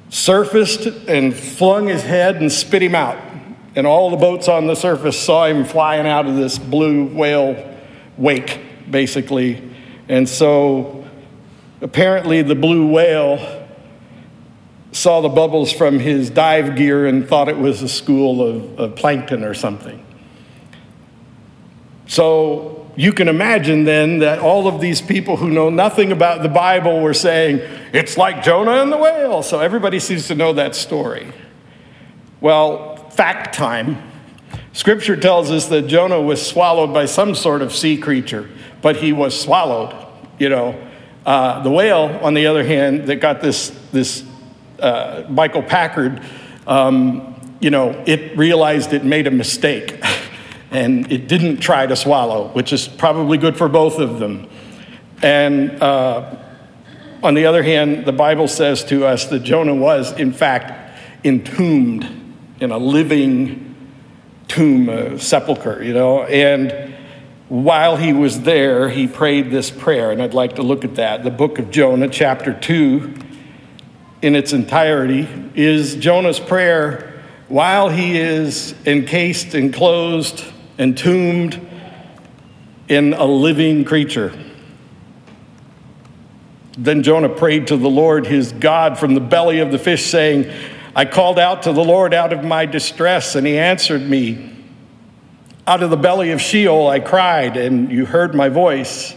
surfaced 0.08 0.86
and 1.06 1.32
flung 1.32 1.86
his 1.86 2.02
head 2.02 2.34
and 2.38 2.50
spit 2.50 2.82
him 2.82 2.96
out. 2.96 3.18
And 3.76 3.86
all 3.86 4.10
the 4.10 4.16
boats 4.16 4.48
on 4.48 4.66
the 4.66 4.74
surface 4.74 5.16
saw 5.16 5.46
him 5.46 5.64
flying 5.64 6.08
out 6.08 6.26
of 6.26 6.34
this 6.34 6.58
blue 6.58 7.04
whale 7.04 7.78
wake, 8.18 8.58
basically. 8.90 9.62
And 10.08 10.28
so 10.28 11.06
apparently, 11.80 12.42
the 12.42 12.56
blue 12.56 12.90
whale 12.90 13.61
saw 14.92 15.22
the 15.22 15.28
bubbles 15.28 15.72
from 15.72 15.98
his 15.98 16.30
dive 16.30 16.76
gear 16.76 17.06
and 17.06 17.26
thought 17.26 17.48
it 17.48 17.58
was 17.58 17.82
a 17.82 17.88
school 17.88 18.46
of, 18.46 18.78
of 18.78 18.94
plankton 18.94 19.42
or 19.42 19.54
something. 19.54 20.04
So 22.06 22.90
you 22.94 23.14
can 23.14 23.26
imagine 23.28 23.84
then 23.84 24.18
that 24.18 24.38
all 24.38 24.68
of 24.68 24.82
these 24.82 25.00
people 25.00 25.38
who 25.38 25.50
know 25.50 25.70
nothing 25.70 26.12
about 26.12 26.42
the 26.42 26.48
Bible 26.50 27.00
were 27.00 27.14
saying, 27.14 27.60
it's 27.94 28.18
like 28.18 28.42
Jonah 28.42 28.82
and 28.82 28.92
the 28.92 28.98
whale. 28.98 29.42
So 29.42 29.60
everybody 29.60 29.98
seems 29.98 30.28
to 30.28 30.34
know 30.34 30.52
that 30.52 30.74
story. 30.74 31.32
Well, 32.42 32.96
fact 33.10 33.54
time. 33.54 34.10
Scripture 34.74 35.16
tells 35.16 35.50
us 35.50 35.68
that 35.68 35.86
Jonah 35.86 36.20
was 36.20 36.44
swallowed 36.44 36.92
by 36.92 37.06
some 37.06 37.34
sort 37.34 37.62
of 37.62 37.74
sea 37.74 37.96
creature, 37.96 38.50
but 38.82 38.96
he 38.96 39.12
was 39.12 39.38
swallowed. 39.38 39.94
You 40.38 40.50
know, 40.50 40.88
uh, 41.24 41.62
the 41.62 41.70
whale, 41.70 42.18
on 42.22 42.34
the 42.34 42.46
other 42.46 42.64
hand, 42.64 43.06
that 43.06 43.16
got 43.16 43.40
this 43.40 43.70
this 43.92 44.24
uh, 44.82 45.26
Michael 45.28 45.62
Packard, 45.62 46.22
um, 46.66 47.56
you 47.60 47.70
know, 47.70 48.02
it 48.06 48.36
realized 48.36 48.92
it 48.92 49.04
made 49.04 49.26
a 49.26 49.30
mistake. 49.30 50.02
and 50.72 51.12
it 51.12 51.28
didn't 51.28 51.58
try 51.58 51.86
to 51.86 51.94
swallow, 51.94 52.48
which 52.48 52.72
is 52.72 52.88
probably 52.88 53.36
good 53.36 53.56
for 53.56 53.68
both 53.68 53.98
of 53.98 54.18
them. 54.18 54.48
And 55.22 55.70
uh, 55.82 56.34
on 57.22 57.34
the 57.34 57.44
other 57.44 57.62
hand, 57.62 58.06
the 58.06 58.12
Bible 58.12 58.48
says 58.48 58.82
to 58.84 59.06
us 59.06 59.26
that 59.26 59.40
Jonah 59.40 59.74
was, 59.74 60.12
in 60.18 60.32
fact, 60.32 60.98
entombed 61.24 62.04
in 62.60 62.72
a 62.72 62.78
living 62.78 63.76
tomb, 64.48 64.88
a 64.88 65.18
sepulcher, 65.18 65.84
you 65.84 65.92
know. 65.92 66.22
And 66.24 66.94
while 67.48 67.98
he 67.98 68.14
was 68.14 68.40
there, 68.40 68.88
he 68.88 69.06
prayed 69.06 69.50
this 69.50 69.70
prayer, 69.70 70.10
and 70.10 70.22
I'd 70.22 70.34
like 70.34 70.56
to 70.56 70.62
look 70.62 70.84
at 70.84 70.94
that. 70.94 71.22
The 71.22 71.30
book 71.30 71.58
of 71.58 71.70
Jonah, 71.70 72.08
chapter 72.08 72.54
2, 72.54 73.14
in 74.22 74.36
its 74.36 74.52
entirety, 74.52 75.28
is 75.54 75.96
Jonah's 75.96 76.40
prayer 76.40 77.22
while 77.48 77.88
he 77.90 78.18
is 78.18 78.74
encased, 78.86 79.54
enclosed, 79.54 80.44
entombed 80.78 81.60
in 82.88 83.12
a 83.12 83.24
living 83.24 83.84
creature. 83.84 84.32
Then 86.78 87.02
Jonah 87.02 87.28
prayed 87.28 87.66
to 87.66 87.76
the 87.76 87.90
Lord 87.90 88.26
his 88.26 88.52
God 88.52 88.98
from 88.98 89.14
the 89.14 89.20
belly 89.20 89.58
of 89.58 89.70
the 89.72 89.78
fish, 89.78 90.04
saying, 90.04 90.50
I 90.94 91.04
called 91.04 91.38
out 91.38 91.64
to 91.64 91.72
the 91.72 91.84
Lord 91.84 92.14
out 92.14 92.32
of 92.32 92.44
my 92.44 92.64
distress, 92.64 93.34
and 93.34 93.46
he 93.46 93.58
answered 93.58 94.08
me. 94.08 94.48
Out 95.66 95.82
of 95.82 95.90
the 95.90 95.96
belly 95.96 96.30
of 96.32 96.40
Sheol 96.40 96.88
I 96.88 97.00
cried, 97.00 97.56
and 97.56 97.90
you 97.90 98.06
heard 98.06 98.34
my 98.34 98.48
voice. 98.48 99.14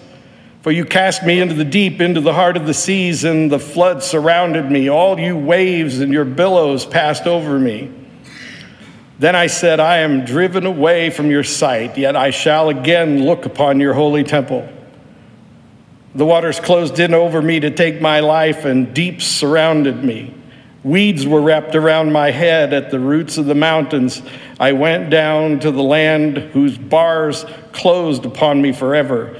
For 0.65 0.71
you 0.71 0.83
cast 0.83 1.23
me 1.23 1.39
into 1.39 1.53
the 1.53 1.63
deep, 1.63 2.01
into 2.01 2.21
the 2.21 2.33
heart 2.33 2.57
of 2.57 2.65
the 2.65 2.73
seas, 2.73 3.23
and 3.23 3.51
the 3.51 3.59
flood 3.59 4.01
surrounded 4.01 4.71
me. 4.71 4.89
All 4.89 5.19
you 5.19 5.37
waves 5.37 5.99
and 5.99 6.11
your 6.11 6.25
billows 6.25 6.87
passed 6.87 7.27
over 7.27 7.59
me. 7.59 7.91
Then 9.19 9.35
I 9.35 9.45
said, 9.45 9.79
I 9.79 9.97
am 9.97 10.25
driven 10.25 10.65
away 10.65 11.11
from 11.11 11.29
your 11.29 11.43
sight, 11.43 11.99
yet 11.99 12.15
I 12.15 12.31
shall 12.31 12.69
again 12.69 13.25
look 13.25 13.45
upon 13.45 13.79
your 13.79 13.93
holy 13.93 14.23
temple. 14.23 14.67
The 16.15 16.25
waters 16.25 16.59
closed 16.59 16.99
in 16.99 17.13
over 17.13 17.43
me 17.43 17.59
to 17.59 17.69
take 17.69 18.01
my 18.01 18.21
life, 18.21 18.65
and 18.65 18.91
deeps 18.91 19.27
surrounded 19.27 20.03
me. 20.03 20.33
Weeds 20.83 21.27
were 21.27 21.41
wrapped 21.41 21.75
around 21.75 22.11
my 22.11 22.31
head 22.31 22.73
at 22.73 22.89
the 22.89 22.99
roots 22.99 23.37
of 23.37 23.45
the 23.45 23.53
mountains. 23.53 24.23
I 24.59 24.71
went 24.71 25.11
down 25.11 25.59
to 25.59 25.69
the 25.69 25.83
land 25.83 26.39
whose 26.39 26.75
bars 26.75 27.45
closed 27.71 28.25
upon 28.25 28.63
me 28.63 28.71
forever. 28.71 29.39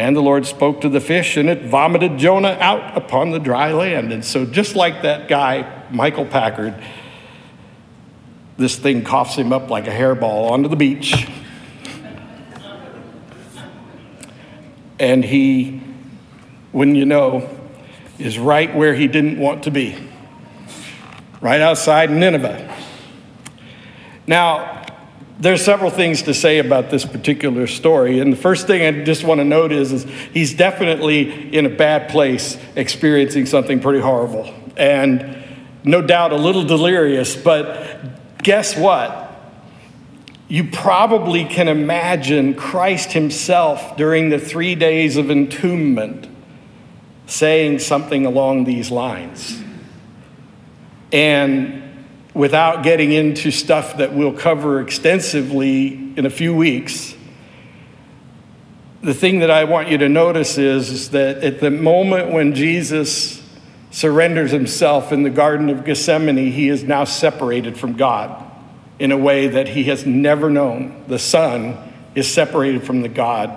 And 0.00 0.16
the 0.16 0.22
Lord 0.22 0.46
spoke 0.46 0.80
to 0.80 0.88
the 0.88 0.98
fish, 0.98 1.36
and 1.36 1.50
it 1.50 1.66
vomited 1.66 2.16
Jonah 2.16 2.56
out 2.58 2.96
upon 2.96 3.32
the 3.32 3.38
dry 3.38 3.72
land. 3.72 4.14
And 4.14 4.24
so, 4.24 4.46
just 4.46 4.74
like 4.74 5.02
that 5.02 5.28
guy, 5.28 5.84
Michael 5.90 6.24
Packard, 6.24 6.74
this 8.56 8.76
thing 8.76 9.04
coughs 9.04 9.34
him 9.34 9.52
up 9.52 9.68
like 9.68 9.86
a 9.86 9.90
hairball 9.90 10.52
onto 10.52 10.70
the 10.70 10.76
beach. 10.76 11.28
And 14.98 15.22
he, 15.22 15.82
when 16.72 16.94
you 16.94 17.04
know, 17.04 17.50
is 18.18 18.38
right 18.38 18.74
where 18.74 18.94
he 18.94 19.06
didn't 19.06 19.38
want 19.38 19.64
to 19.64 19.70
be, 19.70 19.98
right 21.42 21.60
outside 21.60 22.10
Nineveh. 22.10 22.74
Now, 24.26 24.79
there's 25.40 25.64
several 25.64 25.90
things 25.90 26.22
to 26.22 26.34
say 26.34 26.58
about 26.58 26.90
this 26.90 27.06
particular 27.06 27.66
story. 27.66 28.20
And 28.20 28.30
the 28.30 28.36
first 28.36 28.66
thing 28.66 28.82
I 28.82 29.04
just 29.04 29.24
want 29.24 29.40
to 29.40 29.44
note 29.44 29.72
is, 29.72 29.90
is 29.90 30.04
he's 30.32 30.52
definitely 30.52 31.56
in 31.56 31.64
a 31.64 31.70
bad 31.70 32.10
place, 32.10 32.58
experiencing 32.76 33.46
something 33.46 33.80
pretty 33.80 34.00
horrible. 34.00 34.54
And 34.76 35.42
no 35.82 36.02
doubt 36.02 36.32
a 36.32 36.36
little 36.36 36.64
delirious, 36.64 37.36
but 37.36 38.42
guess 38.42 38.76
what? 38.76 39.28
You 40.48 40.64
probably 40.70 41.46
can 41.46 41.68
imagine 41.68 42.54
Christ 42.54 43.12
himself 43.12 43.96
during 43.96 44.28
the 44.28 44.38
three 44.38 44.74
days 44.74 45.16
of 45.16 45.26
entombment 45.26 46.28
saying 47.26 47.78
something 47.78 48.26
along 48.26 48.64
these 48.64 48.90
lines. 48.90 49.62
And 51.12 51.89
without 52.40 52.82
getting 52.82 53.12
into 53.12 53.50
stuff 53.50 53.98
that 53.98 54.14
we'll 54.14 54.32
cover 54.32 54.80
extensively 54.80 55.88
in 56.16 56.24
a 56.24 56.30
few 56.30 56.56
weeks, 56.56 57.14
the 59.02 59.12
thing 59.12 59.40
that 59.40 59.50
I 59.50 59.64
want 59.64 59.88
you 59.88 59.98
to 59.98 60.08
notice 60.08 60.56
is, 60.56 60.88
is 60.88 61.10
that 61.10 61.44
at 61.44 61.60
the 61.60 61.70
moment 61.70 62.32
when 62.32 62.54
Jesus 62.54 63.46
surrenders 63.90 64.52
himself 64.52 65.12
in 65.12 65.22
the 65.22 65.28
Garden 65.28 65.68
of 65.68 65.84
Gethsemane, 65.84 66.50
he 66.50 66.70
is 66.70 66.82
now 66.82 67.04
separated 67.04 67.78
from 67.78 67.98
God 67.98 68.50
in 68.98 69.12
a 69.12 69.18
way 69.18 69.48
that 69.48 69.68
he 69.68 69.84
has 69.84 70.06
never 70.06 70.48
known. 70.48 71.04
The 71.08 71.18
Son 71.18 71.76
is 72.14 72.26
separated 72.26 72.84
from 72.84 73.02
the 73.02 73.10
God, 73.10 73.54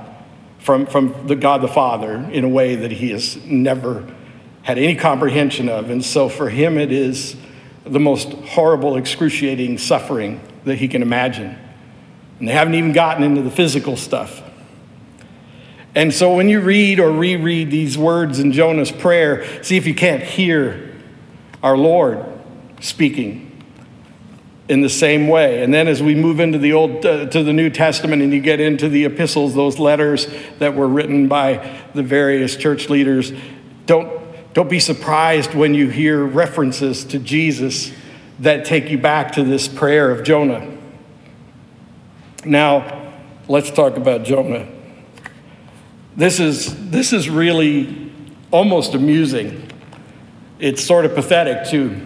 from, 0.59 0.87
from 0.87 1.25
the 1.27 1.37
God 1.37 1.61
the 1.61 1.69
Father, 1.69 2.15
in 2.33 2.43
a 2.43 2.49
way 2.49 2.75
that 2.75 2.91
he 2.91 3.11
has 3.11 3.37
never 3.45 4.13
had 4.63 4.77
any 4.77 4.97
comprehension 4.97 5.69
of. 5.69 5.89
And 5.89 6.03
so 6.03 6.27
for 6.27 6.49
him, 6.49 6.77
it 6.77 6.91
is 6.91 7.37
the 7.85 7.99
most 7.99 8.31
horrible, 8.31 8.95
excruciating 8.97 9.77
suffering 9.77 10.41
that 10.65 10.75
he 10.75 10.87
can 10.87 11.01
imagine. 11.01 11.57
And 12.39 12.47
they 12.47 12.53
haven't 12.53 12.75
even 12.75 12.93
gotten 12.93 13.23
into 13.23 13.41
the 13.41 13.51
physical 13.51 13.97
stuff. 13.97 14.41
And 15.95 16.13
so 16.13 16.35
when 16.35 16.49
you 16.49 16.59
read 16.59 16.99
or 16.99 17.11
reread 17.11 17.69
these 17.69 17.97
words 17.97 18.39
in 18.39 18.51
Jonah's 18.51 18.91
prayer, 18.91 19.63
see 19.63 19.77
if 19.77 19.85
you 19.85 19.93
can't 19.93 20.23
hear 20.23 20.91
our 21.61 21.77
Lord 21.77 22.25
speaking 22.81 23.49
in 24.67 24.81
the 24.81 24.89
same 24.89 25.27
way. 25.27 25.63
And 25.63 25.73
then 25.73 25.87
as 25.87 26.01
we 26.01 26.15
move 26.15 26.39
into 26.39 26.57
the 26.57 26.73
old 26.73 27.05
uh, 27.05 27.27
to 27.27 27.43
the 27.43 27.53
New 27.53 27.69
Testament 27.69 28.21
and 28.21 28.33
you 28.33 28.41
get 28.41 28.59
into 28.59 28.89
the 28.89 29.05
epistles, 29.05 29.53
those 29.53 29.77
letters 29.77 30.27
that 30.59 30.73
were 30.73 30.87
written 30.87 31.27
by 31.27 31.79
the 31.93 32.01
various 32.01 32.55
church 32.55 32.89
leaders, 32.89 33.31
don't 33.85 34.22
don't 34.53 34.69
be 34.69 34.79
surprised 34.79 35.55
when 35.55 35.73
you 35.73 35.89
hear 35.89 36.23
references 36.23 37.03
to 37.05 37.19
Jesus 37.19 37.91
that 38.39 38.65
take 38.65 38.89
you 38.89 38.97
back 38.99 39.33
to 39.33 39.43
this 39.43 39.67
prayer 39.67 40.11
of 40.11 40.23
Jonah. 40.23 40.77
Now, 42.45 43.13
let's 43.47 43.71
talk 43.71 43.97
about 43.97 44.23
Jonah. 44.23 44.67
This 46.15 46.39
is, 46.39 46.89
this 46.91 47.13
is 47.13 47.29
really 47.29 48.11
almost 48.51 48.93
amusing. 48.93 49.71
It's 50.59 50.83
sort 50.83 51.05
of 51.05 51.15
pathetic, 51.15 51.69
too. 51.69 52.05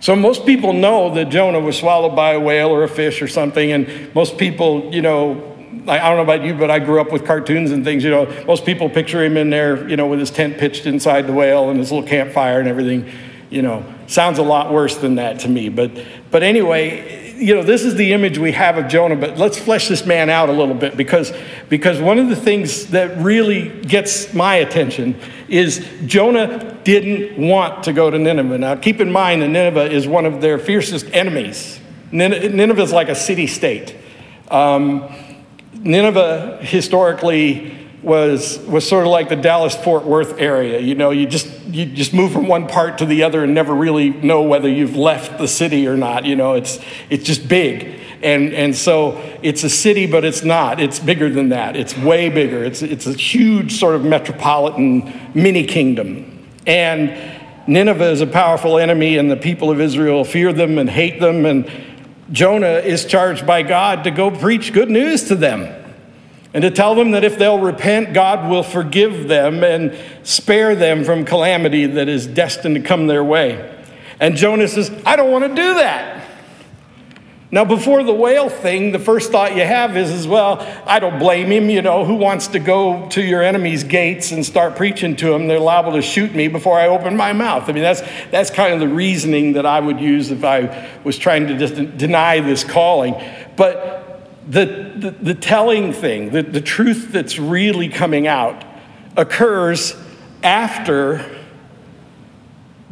So, 0.00 0.16
most 0.16 0.46
people 0.46 0.72
know 0.72 1.14
that 1.14 1.28
Jonah 1.28 1.60
was 1.60 1.78
swallowed 1.78 2.16
by 2.16 2.32
a 2.32 2.40
whale 2.40 2.70
or 2.70 2.82
a 2.82 2.88
fish 2.88 3.20
or 3.20 3.28
something, 3.28 3.72
and 3.72 4.14
most 4.14 4.38
people, 4.38 4.92
you 4.92 5.02
know, 5.02 5.51
I, 5.86 5.98
I 5.98 6.08
don't 6.08 6.16
know 6.16 6.34
about 6.34 6.46
you, 6.46 6.54
but 6.54 6.70
I 6.70 6.78
grew 6.78 7.00
up 7.00 7.12
with 7.12 7.24
cartoons 7.24 7.70
and 7.70 7.84
things. 7.84 8.04
You 8.04 8.10
know, 8.10 8.44
most 8.46 8.64
people 8.64 8.88
picture 8.88 9.24
him 9.24 9.36
in 9.36 9.50
there, 9.50 9.88
you 9.88 9.96
know, 9.96 10.06
with 10.06 10.20
his 10.20 10.30
tent 10.30 10.58
pitched 10.58 10.86
inside 10.86 11.26
the 11.26 11.32
whale 11.32 11.70
and 11.70 11.78
his 11.78 11.90
little 11.90 12.06
campfire 12.06 12.60
and 12.60 12.68
everything. 12.68 13.10
You 13.50 13.62
know, 13.62 13.84
sounds 14.06 14.38
a 14.38 14.42
lot 14.42 14.72
worse 14.72 14.96
than 14.96 15.16
that 15.16 15.40
to 15.40 15.48
me. 15.48 15.68
But, 15.68 15.90
but 16.30 16.42
anyway, 16.42 17.34
you 17.36 17.54
know, 17.54 17.62
this 17.62 17.84
is 17.84 17.96
the 17.96 18.12
image 18.12 18.38
we 18.38 18.52
have 18.52 18.78
of 18.78 18.88
Jonah. 18.88 19.16
But 19.16 19.36
let's 19.36 19.58
flesh 19.58 19.88
this 19.88 20.06
man 20.06 20.30
out 20.30 20.48
a 20.48 20.52
little 20.52 20.74
bit 20.74 20.96
because, 20.96 21.32
because 21.68 22.00
one 22.00 22.18
of 22.18 22.28
the 22.28 22.36
things 22.36 22.86
that 22.88 23.18
really 23.18 23.68
gets 23.82 24.32
my 24.32 24.56
attention 24.56 25.18
is 25.48 25.86
Jonah 26.06 26.78
didn't 26.84 27.36
want 27.36 27.84
to 27.84 27.92
go 27.92 28.10
to 28.10 28.18
Nineveh. 28.18 28.58
Now, 28.58 28.76
keep 28.76 29.00
in 29.00 29.10
mind 29.10 29.42
that 29.42 29.48
Nineveh 29.48 29.90
is 29.90 30.06
one 30.06 30.24
of 30.24 30.40
their 30.40 30.58
fiercest 30.58 31.06
enemies. 31.12 31.80
Nineveh 32.10 32.82
is 32.82 32.92
like 32.92 33.08
a 33.08 33.14
city 33.14 33.46
state. 33.46 33.96
Um, 34.50 35.08
Nineveh 35.72 36.58
historically 36.60 37.78
was, 38.02 38.58
was 38.60 38.86
sort 38.86 39.04
of 39.04 39.10
like 39.10 39.28
the 39.28 39.36
Dallas 39.36 39.74
Fort 39.76 40.04
Worth 40.04 40.38
area. 40.38 40.80
You 40.80 40.94
know, 40.94 41.10
you 41.10 41.26
just, 41.26 41.48
you 41.66 41.86
just 41.86 42.12
move 42.12 42.32
from 42.32 42.48
one 42.48 42.66
part 42.66 42.98
to 42.98 43.06
the 43.06 43.22
other 43.22 43.44
and 43.44 43.54
never 43.54 43.74
really 43.74 44.10
know 44.10 44.42
whether 44.42 44.68
you've 44.68 44.96
left 44.96 45.38
the 45.38 45.48
city 45.48 45.86
or 45.86 45.96
not. 45.96 46.24
You 46.24 46.36
know, 46.36 46.54
it's, 46.54 46.78
it's 47.10 47.24
just 47.24 47.48
big. 47.48 48.00
And, 48.22 48.52
and 48.52 48.76
so 48.76 49.20
it's 49.42 49.64
a 49.64 49.70
city, 49.70 50.06
but 50.06 50.24
it's 50.24 50.44
not. 50.44 50.80
It's 50.80 51.00
bigger 51.00 51.28
than 51.28 51.48
that. 51.50 51.74
It's 51.76 51.96
way 51.96 52.28
bigger. 52.28 52.62
It's, 52.62 52.82
it's 52.82 53.06
a 53.06 53.12
huge 53.12 53.78
sort 53.78 53.96
of 53.96 54.04
metropolitan 54.04 55.30
mini 55.34 55.64
kingdom. 55.64 56.48
And 56.66 57.32
Nineveh 57.66 58.10
is 58.10 58.20
a 58.20 58.26
powerful 58.26 58.78
enemy, 58.78 59.16
and 59.16 59.30
the 59.30 59.36
people 59.36 59.70
of 59.70 59.80
Israel 59.80 60.24
fear 60.24 60.52
them 60.52 60.78
and 60.78 60.88
hate 60.88 61.20
them. 61.20 61.46
And 61.46 61.68
Jonah 62.32 62.78
is 62.78 63.04
charged 63.04 63.46
by 63.46 63.62
God 63.62 64.04
to 64.04 64.10
go 64.10 64.30
preach 64.30 64.72
good 64.72 64.90
news 64.90 65.24
to 65.24 65.36
them 65.36 65.82
and 66.54 66.62
to 66.62 66.70
tell 66.70 66.94
them 66.94 67.12
that 67.12 67.24
if 67.24 67.38
they'll 67.38 67.60
repent, 67.60 68.12
God 68.12 68.50
will 68.50 68.62
forgive 68.62 69.28
them 69.28 69.62
and 69.62 69.96
spare 70.22 70.74
them 70.74 71.04
from 71.04 71.24
calamity 71.24 71.86
that 71.86 72.08
is 72.08 72.26
destined 72.26 72.74
to 72.74 72.80
come 72.82 73.06
their 73.06 73.24
way. 73.24 73.70
And 74.20 74.36
Jonah 74.36 74.68
says, 74.68 74.90
I 75.06 75.16
don't 75.16 75.30
want 75.30 75.44
to 75.44 75.48
do 75.48 75.74
that. 75.74 76.21
Now, 77.54 77.66
before 77.66 78.02
the 78.02 78.14
whale 78.14 78.48
thing, 78.48 78.92
the 78.92 78.98
first 78.98 79.30
thought 79.30 79.54
you 79.54 79.62
have 79.62 79.94
is, 79.94 80.10
as 80.10 80.26
well, 80.26 80.58
I 80.86 80.98
don't 80.98 81.18
blame 81.18 81.52
him. 81.52 81.68
You 81.68 81.82
know, 81.82 82.06
who 82.06 82.14
wants 82.14 82.46
to 82.48 82.58
go 82.58 83.06
to 83.10 83.22
your 83.22 83.42
enemy's 83.42 83.84
gates 83.84 84.32
and 84.32 84.44
start 84.44 84.74
preaching 84.74 85.14
to 85.16 85.26
them? 85.26 85.48
They're 85.48 85.60
liable 85.60 85.92
to 85.92 86.00
shoot 86.00 86.34
me 86.34 86.48
before 86.48 86.78
I 86.78 86.88
open 86.88 87.14
my 87.14 87.34
mouth. 87.34 87.68
I 87.68 87.72
mean, 87.72 87.82
that's, 87.82 88.00
that's 88.30 88.48
kind 88.48 88.72
of 88.72 88.80
the 88.80 88.88
reasoning 88.88 89.52
that 89.52 89.66
I 89.66 89.80
would 89.80 90.00
use 90.00 90.30
if 90.30 90.44
I 90.44 90.88
was 91.04 91.18
trying 91.18 91.46
to 91.48 91.58
just 91.58 91.98
deny 91.98 92.40
this 92.40 92.64
calling. 92.64 93.22
But 93.54 94.30
the, 94.48 94.94
the, 94.96 95.10
the 95.10 95.34
telling 95.34 95.92
thing, 95.92 96.30
the, 96.30 96.42
the 96.42 96.62
truth 96.62 97.12
that's 97.12 97.38
really 97.38 97.90
coming 97.90 98.26
out, 98.26 98.64
occurs 99.14 99.94
after 100.42 101.41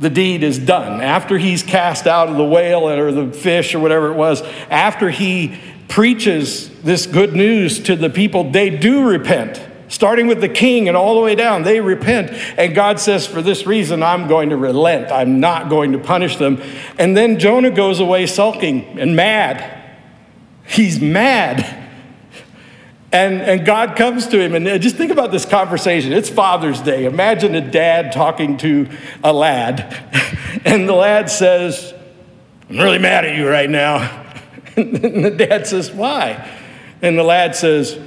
the 0.00 0.10
deed 0.10 0.42
is 0.42 0.58
done, 0.58 1.02
after 1.02 1.36
he's 1.36 1.62
cast 1.62 2.06
out 2.06 2.28
of 2.28 2.38
the 2.38 2.44
whale 2.44 2.88
or 2.88 3.12
the 3.12 3.30
fish 3.30 3.74
or 3.74 3.80
whatever 3.80 4.10
it 4.10 4.16
was, 4.16 4.40
after 4.70 5.10
he 5.10 5.60
preaches 5.88 6.70
this 6.80 7.04
good 7.04 7.34
news 7.34 7.80
to 7.80 7.96
the 7.96 8.08
people, 8.08 8.50
they 8.50 8.70
do 8.70 9.06
repent. 9.06 9.62
Starting 9.88 10.26
with 10.26 10.40
the 10.40 10.48
king 10.48 10.88
and 10.88 10.96
all 10.96 11.16
the 11.16 11.20
way 11.20 11.34
down, 11.34 11.64
they 11.64 11.80
repent. 11.80 12.30
And 12.56 12.74
God 12.74 12.98
says, 12.98 13.26
For 13.26 13.42
this 13.42 13.66
reason, 13.66 14.02
I'm 14.02 14.26
going 14.26 14.48
to 14.50 14.56
relent. 14.56 15.12
I'm 15.12 15.38
not 15.38 15.68
going 15.68 15.92
to 15.92 15.98
punish 15.98 16.36
them. 16.36 16.62
And 16.98 17.14
then 17.14 17.38
Jonah 17.38 17.70
goes 17.70 18.00
away 18.00 18.26
sulking 18.26 18.98
and 18.98 19.14
mad. 19.14 19.98
He's 20.66 20.98
mad. 20.98 21.79
And, 23.12 23.42
and 23.42 23.66
God 23.66 23.96
comes 23.96 24.28
to 24.28 24.40
him, 24.40 24.54
and 24.54 24.80
just 24.80 24.94
think 24.94 25.10
about 25.10 25.32
this 25.32 25.44
conversation. 25.44 26.12
It's 26.12 26.30
Father's 26.30 26.80
Day. 26.80 27.06
Imagine 27.06 27.56
a 27.56 27.60
dad 27.60 28.12
talking 28.12 28.56
to 28.58 28.88
a 29.24 29.32
lad, 29.32 29.80
and 30.64 30.88
the 30.88 30.94
lad 30.94 31.28
says, 31.28 31.92
I'm 32.68 32.78
really 32.78 32.98
mad 32.98 33.24
at 33.24 33.36
you 33.36 33.48
right 33.48 33.70
now. 33.70 34.18
And 34.76 35.24
the 35.24 35.30
dad 35.30 35.66
says, 35.66 35.90
Why? 35.90 36.48
And 37.02 37.18
the 37.18 37.24
lad 37.24 37.56
says, 37.56 37.98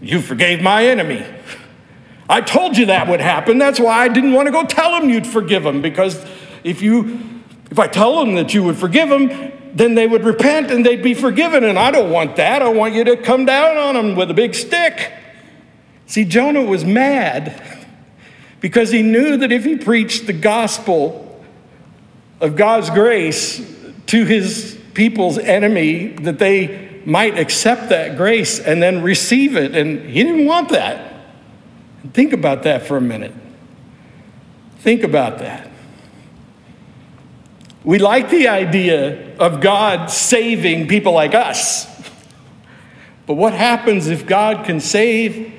You 0.00 0.20
forgave 0.20 0.60
my 0.62 0.86
enemy. 0.86 1.24
I 2.28 2.42
told 2.42 2.76
you 2.76 2.86
that 2.86 3.08
would 3.08 3.20
happen. 3.20 3.58
That's 3.58 3.80
why 3.80 4.04
I 4.04 4.08
didn't 4.08 4.34
want 4.34 4.46
to 4.46 4.52
go 4.52 4.64
tell 4.66 4.94
him 4.94 5.08
you'd 5.08 5.26
forgive 5.26 5.64
him, 5.64 5.80
because 5.80 6.24
if 6.62 6.82
you 6.82 7.18
if 7.70 7.78
I 7.78 7.86
tell 7.88 8.20
him 8.22 8.34
that 8.36 8.54
you 8.54 8.62
would 8.62 8.76
forgive 8.76 9.10
him, 9.10 9.52
then 9.76 9.94
they 9.94 10.06
would 10.06 10.24
repent 10.24 10.70
and 10.70 10.86
they'd 10.86 11.02
be 11.02 11.12
forgiven. 11.12 11.62
And 11.62 11.78
I 11.78 11.90
don't 11.90 12.10
want 12.10 12.36
that. 12.36 12.62
I 12.62 12.68
want 12.68 12.94
you 12.94 13.04
to 13.04 13.16
come 13.18 13.44
down 13.44 13.76
on 13.76 13.94
them 13.94 14.16
with 14.16 14.30
a 14.30 14.34
big 14.34 14.54
stick. 14.54 15.12
See, 16.06 16.24
Jonah 16.24 16.62
was 16.62 16.82
mad 16.82 17.86
because 18.60 18.90
he 18.90 19.02
knew 19.02 19.36
that 19.36 19.52
if 19.52 19.64
he 19.64 19.76
preached 19.76 20.26
the 20.26 20.32
gospel 20.32 21.44
of 22.40 22.56
God's 22.56 22.88
grace 22.88 23.60
to 24.06 24.24
his 24.24 24.80
people's 24.94 25.36
enemy, 25.36 26.08
that 26.22 26.38
they 26.38 27.02
might 27.04 27.38
accept 27.38 27.90
that 27.90 28.16
grace 28.16 28.58
and 28.58 28.82
then 28.82 29.02
receive 29.02 29.56
it. 29.56 29.76
And 29.76 30.00
he 30.08 30.22
didn't 30.22 30.46
want 30.46 30.70
that. 30.70 31.12
Think 32.14 32.32
about 32.32 32.62
that 32.62 32.86
for 32.86 32.96
a 32.96 33.00
minute. 33.00 33.34
Think 34.78 35.02
about 35.02 35.38
that. 35.40 35.70
We 37.86 38.00
like 38.00 38.30
the 38.30 38.48
idea 38.48 39.36
of 39.36 39.60
God 39.60 40.10
saving 40.10 40.88
people 40.88 41.12
like 41.12 41.36
us. 41.36 41.86
But 43.26 43.34
what 43.34 43.52
happens 43.52 44.08
if 44.08 44.26
God 44.26 44.66
can 44.66 44.80
save 44.80 45.54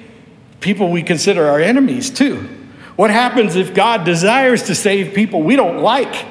people 0.59 0.91
we 0.91 1.03
consider 1.03 1.47
our 1.47 1.61
enemies 1.61 2.09
too? 2.09 2.49
What 2.97 3.11
happens 3.11 3.55
if 3.55 3.73
God 3.73 4.03
desires 4.03 4.63
to 4.63 4.75
save 4.75 5.13
people 5.13 5.41
we 5.41 5.55
don't 5.55 5.81
like 5.81 6.25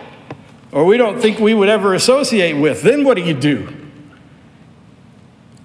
or 0.70 0.84
we 0.84 0.98
don't 0.98 1.18
think 1.18 1.38
we 1.38 1.54
would 1.54 1.70
ever 1.70 1.94
associate 1.94 2.60
with? 2.60 2.82
Then 2.82 3.02
what 3.02 3.16
do 3.16 3.22
you 3.22 3.32
do? 3.32 3.74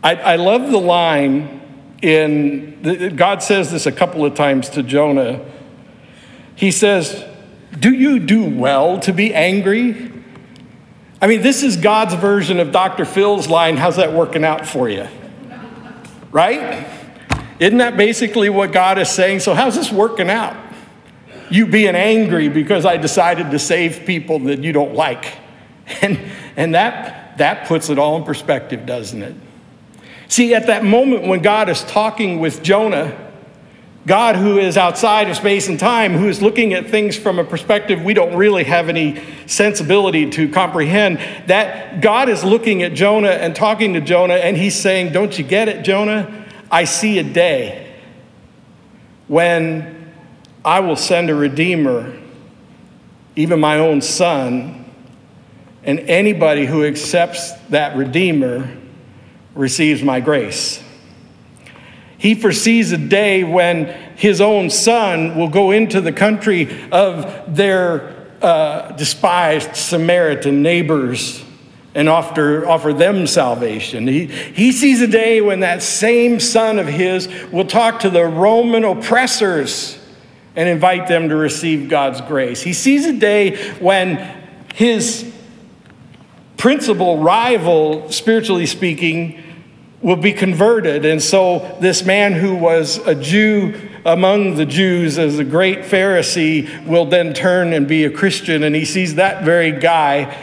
I, 0.02 0.16
I 0.16 0.36
love 0.38 0.72
the 0.72 0.80
line 0.80 1.60
in, 2.02 3.16
God 3.18 3.44
says 3.44 3.70
this 3.70 3.86
a 3.86 3.92
couple 3.92 4.24
of 4.24 4.34
times 4.36 4.70
to 4.70 4.82
Jonah. 4.82 5.44
He 6.56 6.72
says, 6.72 7.26
Do 7.78 7.94
you 7.94 8.18
do 8.18 8.50
well 8.50 8.98
to 9.02 9.12
be 9.12 9.34
angry? 9.34 10.11
I 11.22 11.28
mean, 11.28 11.44
this 11.44 11.62
is 11.62 11.78
God's 11.78 12.16
version 12.16 12.60
of 12.60 12.72
Dr. 12.72 13.06
Phil's 13.06 13.48
line, 13.48 13.78
How's 13.78 13.98
that 13.98 14.12
working 14.12 14.44
out 14.44 14.68
for 14.68 14.90
you? 14.90 15.08
Right? 16.32 16.88
Isn't 17.60 17.78
that 17.78 17.96
basically 17.96 18.50
what 18.50 18.72
God 18.72 18.98
is 18.98 19.10
saying? 19.10 19.42
So, 19.42 19.54
how's 19.54 19.76
this 19.76 19.92
working 19.92 20.32
out? 20.32 20.58
You 21.52 21.68
being 21.68 21.96
angry 21.96 22.50
because 22.50 22.86
I 22.86 22.98
decided 22.98 23.52
to 23.52 23.60
save 23.60 24.06
people 24.06 24.40
that 24.40 24.64
you 24.64 24.74
don't 24.74 24.96
like. 24.96 25.26
And, 26.02 26.18
and 26.56 26.74
that, 26.74 27.38
that 27.40 27.68
puts 27.68 27.90
it 27.90 28.00
all 28.00 28.16
in 28.16 28.24
perspective, 28.24 28.86
doesn't 28.86 29.22
it? 29.22 29.36
See, 30.30 30.56
at 30.56 30.68
that 30.68 30.86
moment 30.86 31.28
when 31.28 31.42
God 31.42 31.68
is 31.68 31.84
talking 31.84 32.40
with 32.40 32.64
Jonah, 32.64 33.31
God, 34.08 34.36
who 34.36 34.58
is 34.58 34.78
outside 34.78 35.30
of 35.30 35.36
space 35.36 35.70
and 35.70 35.80
time, 35.80 36.14
who 36.14 36.28
is 36.28 36.42
looking 36.42 36.74
at 36.74 36.90
things 36.90 37.16
from 37.16 37.38
a 37.38 37.44
perspective 37.44 38.02
we 38.02 38.16
don't 38.16 38.36
really 38.36 38.64
have 38.64 38.90
any 38.90 39.22
sensibility 39.46 40.28
to 40.32 40.50
comprehend, 40.50 41.20
that 41.48 42.02
God 42.02 42.28
is 42.28 42.44
looking 42.44 42.82
at 42.82 42.94
Jonah 42.94 43.30
and 43.30 43.56
talking 43.56 43.94
to 43.94 44.02
Jonah, 44.02 44.36
and 44.36 44.58
he's 44.58 44.76
saying, 44.76 45.14
Don't 45.14 45.38
you 45.38 45.44
get 45.44 45.70
it, 45.70 45.84
Jonah? 45.84 46.46
I 46.72 46.86
see 46.86 47.20
a 47.20 47.24
day 47.24 47.96
when 49.28 50.12
I 50.66 50.80
will 50.80 50.96
send 50.96 51.30
a 51.30 51.36
redeemer, 51.36 52.18
even 53.36 53.60
my 53.60 53.78
own 53.78 54.02
son, 54.02 54.86
and 55.84 56.00
anybody 56.02 56.66
who 56.66 56.86
accepts 56.86 57.52
that 57.70 57.96
redeemer 57.96 58.78
receives 59.54 60.02
my 60.02 60.20
grace. 60.22 60.84
He 62.22 62.36
foresees 62.36 62.92
a 62.92 63.00
day 63.00 63.44
when 63.44 63.86
his 64.16 64.42
own 64.42 64.70
son 64.70 65.36
will 65.36 65.50
go 65.50 65.72
into 65.72 66.02
the 66.02 66.14
country 66.14 66.70
of 66.92 67.56
their 67.56 68.16
uh, 68.44 68.92
despised 68.92 69.76
Samaritan 69.76 70.62
neighbors 70.62 71.44
and 71.96 72.08
offer, 72.08 72.68
offer 72.68 72.94
them 72.94 73.26
salvation. 73.26 74.06
He, 74.06 74.28
he 74.28 74.72
sees 74.72 75.02
a 75.02 75.08
day 75.08 75.42
when 75.42 75.62
that 75.62 75.82
same 75.82 76.40
son 76.40 76.78
of 76.78 76.86
his 76.86 77.28
will 77.52 77.66
talk 77.66 78.02
to 78.02 78.12
the 78.12 78.24
Roman 78.24 78.84
oppressors 78.84 79.98
and 80.56 80.70
invite 80.70 81.08
them 81.08 81.28
to 81.30 81.36
receive 81.36 81.90
God's 81.90 82.22
grace. 82.22 82.62
He 82.62 82.74
sees 82.74 83.08
a 83.08 83.18
day 83.18 83.58
when 83.80 84.18
his 84.76 85.34
principal 86.58 87.18
rival, 87.18 88.12
spiritually 88.12 88.68
speaking, 88.68 89.42
will 90.02 90.16
be 90.16 90.34
converted. 90.34 91.06
And 91.06 91.22
so, 91.22 91.78
this 91.80 92.04
man 92.06 92.34
who 92.34 92.56
was 92.56 92.98
a 93.08 93.16
Jew 93.16 93.90
among 94.06 94.56
the 94.56 94.66
Jews 94.66 95.20
as 95.20 95.38
a 95.38 95.44
great 95.44 95.80
Pharisee 95.80 96.88
will 96.88 97.06
then 97.06 97.34
turn 97.34 97.74
and 97.74 97.88
be 97.88 98.06
a 98.06 98.10
Christian. 98.10 98.64
And 98.64 98.76
he 98.76 98.86
sees 98.86 99.16
that 99.16 99.44
very 99.44 99.72
guy 99.72 100.36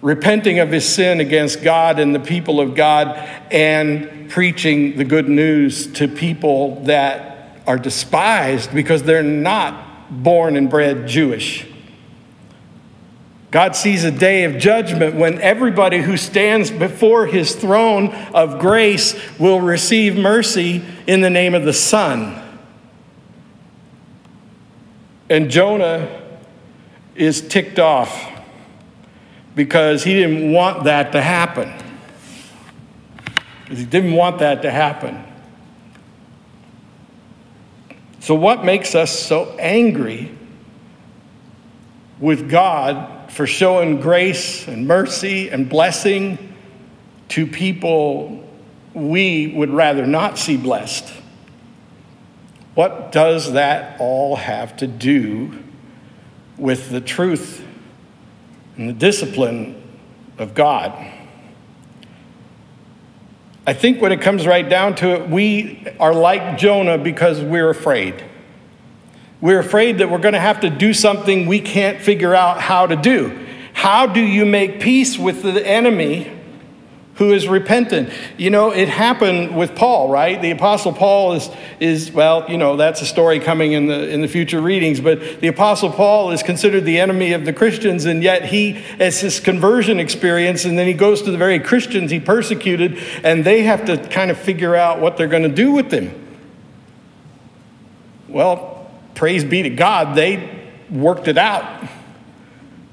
repenting 0.00 0.58
of 0.58 0.70
his 0.70 0.86
sin 0.86 1.18
against 1.18 1.62
God 1.62 1.98
and 1.98 2.14
the 2.14 2.20
people 2.20 2.60
of 2.60 2.74
God 2.74 3.16
and 3.50 4.30
preaching 4.30 4.96
the 4.96 5.04
good 5.04 5.28
news 5.28 5.86
to 5.94 6.06
people 6.06 6.82
that 6.84 7.62
are 7.66 7.78
despised 7.78 8.72
because 8.74 9.02
they're 9.02 9.22
not 9.22 10.22
born 10.22 10.56
and 10.56 10.68
bred 10.68 11.08
Jewish. 11.08 11.66
God 13.54 13.76
sees 13.76 14.02
a 14.02 14.10
day 14.10 14.42
of 14.42 14.58
judgment 14.58 15.14
when 15.14 15.40
everybody 15.40 16.02
who 16.02 16.16
stands 16.16 16.72
before 16.72 17.26
his 17.26 17.54
throne 17.54 18.08
of 18.34 18.58
grace 18.58 19.14
will 19.38 19.60
receive 19.60 20.16
mercy 20.16 20.84
in 21.06 21.20
the 21.20 21.30
name 21.30 21.54
of 21.54 21.64
the 21.64 21.72
Son. 21.72 22.34
And 25.30 25.52
Jonah 25.52 26.20
is 27.14 27.46
ticked 27.46 27.78
off 27.78 28.28
because 29.54 30.02
he 30.02 30.14
didn't 30.14 30.50
want 30.50 30.82
that 30.82 31.12
to 31.12 31.22
happen. 31.22 31.72
He 33.68 33.84
didn't 33.84 34.14
want 34.14 34.40
that 34.40 34.62
to 34.62 34.70
happen. 34.72 35.22
So, 38.18 38.34
what 38.34 38.64
makes 38.64 38.96
us 38.96 39.16
so 39.16 39.56
angry 39.60 40.36
with 42.18 42.50
God 42.50 43.13
for 43.34 43.48
showing 43.48 44.00
grace 44.00 44.68
and 44.68 44.86
mercy 44.86 45.48
and 45.48 45.68
blessing 45.68 46.54
to 47.28 47.48
people 47.48 48.48
we 48.94 49.48
would 49.48 49.70
rather 49.70 50.06
not 50.06 50.38
see 50.38 50.56
blessed. 50.56 51.12
What 52.74 53.10
does 53.10 53.54
that 53.54 54.00
all 54.00 54.36
have 54.36 54.76
to 54.76 54.86
do 54.86 55.58
with 56.56 56.90
the 56.90 57.00
truth 57.00 57.64
and 58.76 58.88
the 58.88 58.92
discipline 58.92 59.82
of 60.38 60.54
God? 60.54 60.92
I 63.66 63.72
think 63.72 64.00
when 64.00 64.12
it 64.12 64.20
comes 64.20 64.46
right 64.46 64.68
down 64.68 64.94
to 64.96 65.08
it, 65.08 65.28
we 65.28 65.88
are 65.98 66.14
like 66.14 66.56
Jonah 66.56 66.98
because 66.98 67.40
we're 67.40 67.70
afraid. 67.70 68.22
We're 69.44 69.60
afraid 69.60 69.98
that 69.98 70.08
we're 70.08 70.20
going 70.20 70.32
to 70.32 70.40
have 70.40 70.60
to 70.60 70.70
do 70.70 70.94
something 70.94 71.44
we 71.44 71.60
can't 71.60 72.00
figure 72.00 72.34
out 72.34 72.62
how 72.62 72.86
to 72.86 72.96
do. 72.96 73.46
How 73.74 74.06
do 74.06 74.20
you 74.22 74.46
make 74.46 74.80
peace 74.80 75.18
with 75.18 75.42
the 75.42 75.66
enemy 75.66 76.32
who 77.16 77.30
is 77.30 77.46
repentant? 77.46 78.08
You 78.38 78.48
know, 78.48 78.70
it 78.70 78.88
happened 78.88 79.54
with 79.54 79.74
Paul, 79.74 80.08
right? 80.08 80.40
The 80.40 80.50
apostle 80.50 80.94
Paul 80.94 81.34
is 81.34 81.50
is 81.78 82.10
well, 82.10 82.50
you 82.50 82.56
know, 82.56 82.76
that's 82.76 83.02
a 83.02 83.04
story 83.04 83.38
coming 83.38 83.72
in 83.72 83.86
the 83.86 84.08
in 84.08 84.22
the 84.22 84.28
future 84.28 84.62
readings, 84.62 84.98
but 84.98 85.42
the 85.42 85.48
apostle 85.48 85.90
Paul 85.90 86.30
is 86.30 86.42
considered 86.42 86.86
the 86.86 86.98
enemy 86.98 87.34
of 87.34 87.44
the 87.44 87.52
Christians 87.52 88.06
and 88.06 88.22
yet 88.22 88.46
he 88.46 88.72
has 88.98 89.20
this 89.20 89.40
conversion 89.40 90.00
experience 90.00 90.64
and 90.64 90.78
then 90.78 90.86
he 90.86 90.94
goes 90.94 91.20
to 91.20 91.30
the 91.30 91.36
very 91.36 91.60
Christians 91.60 92.10
he 92.10 92.18
persecuted 92.18 92.98
and 93.22 93.44
they 93.44 93.64
have 93.64 93.84
to 93.84 93.98
kind 94.08 94.30
of 94.30 94.38
figure 94.38 94.74
out 94.74 95.00
what 95.00 95.18
they're 95.18 95.28
going 95.28 95.42
to 95.42 95.50
do 95.50 95.70
with 95.70 95.92
him. 95.92 96.18
Well, 98.26 98.73
praise 99.14 99.44
be 99.44 99.62
to 99.62 99.70
God, 99.70 100.16
they 100.16 100.68
worked 100.90 101.28
it 101.28 101.38
out. 101.38 101.88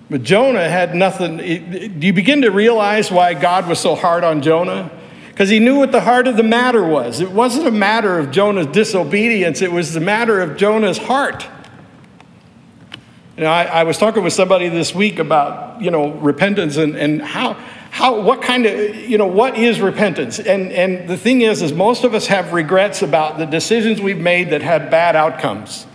But 0.09 0.23
Jonah 0.23 0.67
had 0.67 0.93
nothing. 0.93 1.37
Do 1.37 2.05
you 2.05 2.13
begin 2.13 2.41
to 2.41 2.51
realize 2.51 3.09
why 3.09 3.33
God 3.33 3.67
was 3.67 3.79
so 3.79 3.95
hard 3.95 4.23
on 4.23 4.41
Jonah? 4.41 4.91
Because 5.29 5.49
he 5.49 5.59
knew 5.59 5.77
what 5.77 5.93
the 5.93 6.01
heart 6.01 6.27
of 6.27 6.35
the 6.35 6.43
matter 6.43 6.83
was. 6.83 7.21
It 7.21 7.31
wasn't 7.31 7.67
a 7.67 7.71
matter 7.71 8.19
of 8.19 8.29
Jonah's 8.29 8.67
disobedience, 8.67 9.61
it 9.61 9.71
was 9.71 9.93
the 9.93 10.01
matter 10.01 10.41
of 10.41 10.57
Jonah's 10.57 10.97
heart. 10.97 11.47
You 13.37 13.45
know, 13.45 13.51
I, 13.51 13.63
I 13.63 13.83
was 13.85 13.97
talking 13.97 14.23
with 14.23 14.33
somebody 14.33 14.67
this 14.67 14.93
week 14.93 15.17
about, 15.17 15.81
you 15.81 15.89
know, 15.89 16.11
repentance 16.11 16.75
and, 16.75 16.97
and 16.97 17.21
how, 17.21 17.53
how, 17.89 18.21
what 18.21 18.41
kind 18.41 18.65
of, 18.65 18.95
you 18.95 19.17
know, 19.17 19.27
what 19.27 19.57
is 19.57 19.79
repentance? 19.79 20.39
And, 20.39 20.71
and 20.73 21.09
the 21.09 21.17
thing 21.17 21.41
is, 21.41 21.61
is 21.61 21.71
most 21.71 22.03
of 22.03 22.13
us 22.13 22.27
have 22.27 22.51
regrets 22.51 23.01
about 23.01 23.37
the 23.37 23.45
decisions 23.45 24.01
we've 24.01 24.19
made 24.19 24.49
that 24.49 24.61
had 24.61 24.91
bad 24.91 25.15
outcomes. 25.15 25.87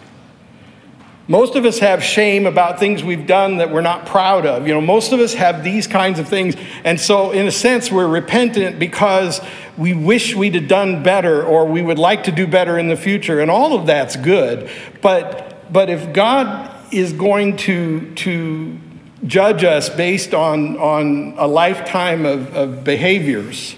Most 1.28 1.56
of 1.56 1.64
us 1.64 1.80
have 1.80 2.04
shame 2.04 2.46
about 2.46 2.78
things 2.78 3.02
we've 3.02 3.26
done 3.26 3.56
that 3.56 3.72
we're 3.72 3.80
not 3.80 4.06
proud 4.06 4.46
of. 4.46 4.68
You 4.68 4.74
know, 4.74 4.80
most 4.80 5.12
of 5.12 5.18
us 5.18 5.34
have 5.34 5.64
these 5.64 5.88
kinds 5.88 6.20
of 6.20 6.28
things. 6.28 6.54
And 6.84 7.00
so, 7.00 7.32
in 7.32 7.48
a 7.48 7.50
sense, 7.50 7.90
we're 7.90 8.06
repentant 8.06 8.78
because 8.78 9.40
we 9.76 9.92
wish 9.92 10.36
we'd 10.36 10.54
have 10.54 10.68
done 10.68 11.02
better 11.02 11.42
or 11.44 11.66
we 11.66 11.82
would 11.82 11.98
like 11.98 12.24
to 12.24 12.32
do 12.32 12.46
better 12.46 12.78
in 12.78 12.86
the 12.86 12.96
future. 12.96 13.40
And 13.40 13.50
all 13.50 13.76
of 13.76 13.86
that's 13.86 14.14
good. 14.14 14.70
But, 15.02 15.72
but 15.72 15.90
if 15.90 16.12
God 16.12 16.72
is 16.92 17.12
going 17.12 17.56
to, 17.58 18.14
to 18.14 18.78
judge 19.26 19.64
us 19.64 19.88
based 19.88 20.32
on, 20.32 20.76
on 20.76 21.34
a 21.38 21.48
lifetime 21.48 22.24
of, 22.24 22.54
of 22.54 22.84
behaviors 22.84 23.74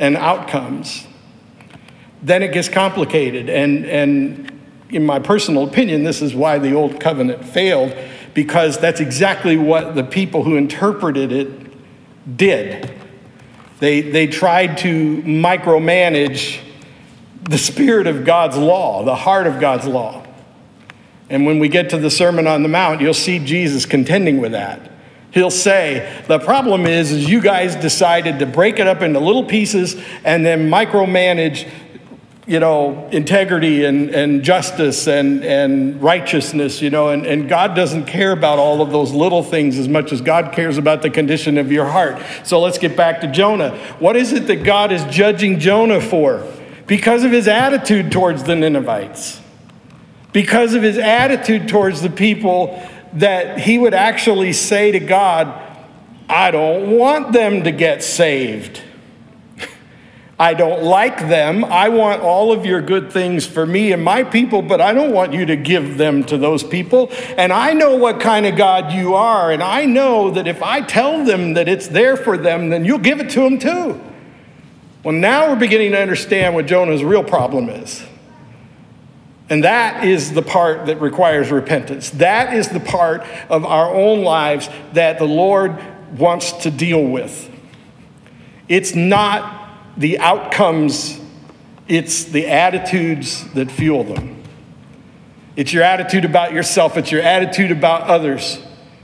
and 0.00 0.16
outcomes, 0.16 1.06
then 2.20 2.42
it 2.42 2.52
gets 2.52 2.68
complicated. 2.68 3.48
And, 3.48 3.86
and 3.86 4.59
in 4.92 5.06
my 5.06 5.18
personal 5.18 5.64
opinion, 5.64 6.02
this 6.02 6.20
is 6.20 6.34
why 6.34 6.58
the 6.58 6.74
Old 6.74 7.00
Covenant 7.00 7.44
failed, 7.44 7.94
because 8.34 8.78
that's 8.78 9.00
exactly 9.00 9.56
what 9.56 9.94
the 9.94 10.04
people 10.04 10.44
who 10.44 10.56
interpreted 10.56 11.32
it 11.32 12.36
did. 12.36 12.92
They, 13.78 14.02
they 14.02 14.26
tried 14.26 14.78
to 14.78 15.22
micromanage 15.22 16.60
the 17.44 17.58
spirit 17.58 18.06
of 18.06 18.24
God's 18.24 18.56
law, 18.56 19.04
the 19.04 19.16
heart 19.16 19.46
of 19.46 19.58
God's 19.60 19.86
law. 19.86 20.26
And 21.30 21.46
when 21.46 21.58
we 21.58 21.68
get 21.68 21.90
to 21.90 21.98
the 21.98 22.10
Sermon 22.10 22.46
on 22.46 22.62
the 22.62 22.68
Mount, 22.68 23.00
you'll 23.00 23.14
see 23.14 23.38
Jesus 23.38 23.86
contending 23.86 24.40
with 24.40 24.52
that. 24.52 24.90
He'll 25.32 25.50
say, 25.50 26.22
The 26.26 26.40
problem 26.40 26.86
is, 26.86 27.12
is 27.12 27.30
you 27.30 27.40
guys 27.40 27.76
decided 27.76 28.40
to 28.40 28.46
break 28.46 28.80
it 28.80 28.88
up 28.88 29.00
into 29.00 29.20
little 29.20 29.44
pieces 29.44 29.96
and 30.24 30.44
then 30.44 30.68
micromanage 30.68 31.70
you 32.46 32.58
know, 32.58 33.08
integrity 33.12 33.84
and, 33.84 34.10
and 34.10 34.42
justice 34.42 35.06
and, 35.06 35.44
and 35.44 36.02
righteousness, 36.02 36.80
you 36.80 36.90
know, 36.90 37.10
and, 37.10 37.26
and 37.26 37.48
God 37.48 37.76
doesn't 37.76 38.06
care 38.06 38.32
about 38.32 38.58
all 38.58 38.80
of 38.80 38.90
those 38.90 39.12
little 39.12 39.42
things 39.42 39.78
as 39.78 39.88
much 39.88 40.10
as 40.10 40.20
God 40.20 40.52
cares 40.52 40.78
about 40.78 41.02
the 41.02 41.10
condition 41.10 41.58
of 41.58 41.70
your 41.70 41.86
heart. 41.86 42.20
So 42.44 42.60
let's 42.60 42.78
get 42.78 42.96
back 42.96 43.20
to 43.20 43.26
Jonah. 43.26 43.76
What 43.98 44.16
is 44.16 44.32
it 44.32 44.46
that 44.46 44.64
God 44.64 44.90
is 44.90 45.04
judging 45.04 45.58
Jonah 45.58 46.00
for? 46.00 46.46
Because 46.86 47.24
of 47.24 47.30
his 47.30 47.46
attitude 47.46 48.10
towards 48.10 48.42
the 48.44 48.56
Ninevites, 48.56 49.40
because 50.32 50.74
of 50.74 50.82
his 50.82 50.98
attitude 50.98 51.68
towards 51.68 52.00
the 52.00 52.10
people 52.10 52.82
that 53.12 53.58
he 53.58 53.78
would 53.78 53.94
actually 53.94 54.52
say 54.52 54.92
to 54.92 55.00
God, 55.00 55.66
I 56.28 56.50
don't 56.50 56.96
want 56.96 57.32
them 57.32 57.64
to 57.64 57.70
get 57.70 58.02
saved. 58.02 58.82
I 60.40 60.54
don't 60.54 60.82
like 60.82 61.28
them. 61.28 61.66
I 61.66 61.90
want 61.90 62.22
all 62.22 62.50
of 62.50 62.64
your 62.64 62.80
good 62.80 63.12
things 63.12 63.46
for 63.46 63.66
me 63.66 63.92
and 63.92 64.02
my 64.02 64.24
people, 64.24 64.62
but 64.62 64.80
I 64.80 64.94
don't 64.94 65.12
want 65.12 65.34
you 65.34 65.44
to 65.44 65.54
give 65.54 65.98
them 65.98 66.24
to 66.24 66.38
those 66.38 66.62
people. 66.62 67.12
And 67.36 67.52
I 67.52 67.74
know 67.74 67.96
what 67.96 68.20
kind 68.20 68.46
of 68.46 68.56
God 68.56 68.90
you 68.90 69.14
are, 69.14 69.52
and 69.52 69.62
I 69.62 69.84
know 69.84 70.30
that 70.30 70.46
if 70.46 70.62
I 70.62 70.80
tell 70.80 71.26
them 71.26 71.52
that 71.54 71.68
it's 71.68 71.88
there 71.88 72.16
for 72.16 72.38
them, 72.38 72.70
then 72.70 72.86
you'll 72.86 73.00
give 73.00 73.20
it 73.20 73.28
to 73.32 73.40
them 73.40 73.58
too. 73.58 74.00
Well, 75.04 75.14
now 75.14 75.50
we're 75.50 75.60
beginning 75.60 75.92
to 75.92 76.00
understand 76.00 76.54
what 76.54 76.64
Jonah's 76.64 77.04
real 77.04 77.22
problem 77.22 77.68
is. 77.68 78.02
And 79.50 79.64
that 79.64 80.04
is 80.04 80.32
the 80.32 80.42
part 80.42 80.86
that 80.86 81.02
requires 81.02 81.50
repentance. 81.50 82.08
That 82.10 82.54
is 82.54 82.68
the 82.68 82.80
part 82.80 83.26
of 83.50 83.66
our 83.66 83.92
own 83.92 84.22
lives 84.22 84.70
that 84.94 85.18
the 85.18 85.26
Lord 85.26 85.78
wants 86.18 86.52
to 86.62 86.70
deal 86.70 87.04
with. 87.04 87.50
It's 88.68 88.94
not 88.94 89.59
the 89.96 90.18
outcomes, 90.18 91.20
it's 91.88 92.24
the 92.24 92.46
attitudes 92.46 93.44
that 93.54 93.70
fuel 93.70 94.04
them. 94.04 94.42
It's 95.56 95.72
your 95.72 95.82
attitude 95.82 96.24
about 96.24 96.52
yourself, 96.52 96.96
it's 96.96 97.10
your 97.10 97.22
attitude 97.22 97.70
about 97.70 98.02
others, 98.02 98.62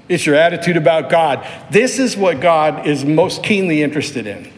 it's 0.08 0.24
your 0.24 0.36
attitude 0.36 0.76
about 0.76 1.10
God. 1.10 1.46
This 1.70 1.98
is 1.98 2.16
what 2.16 2.40
God 2.40 2.86
is 2.86 3.04
most 3.04 3.42
keenly 3.42 3.82
interested 3.82 4.26
in. 4.26 4.52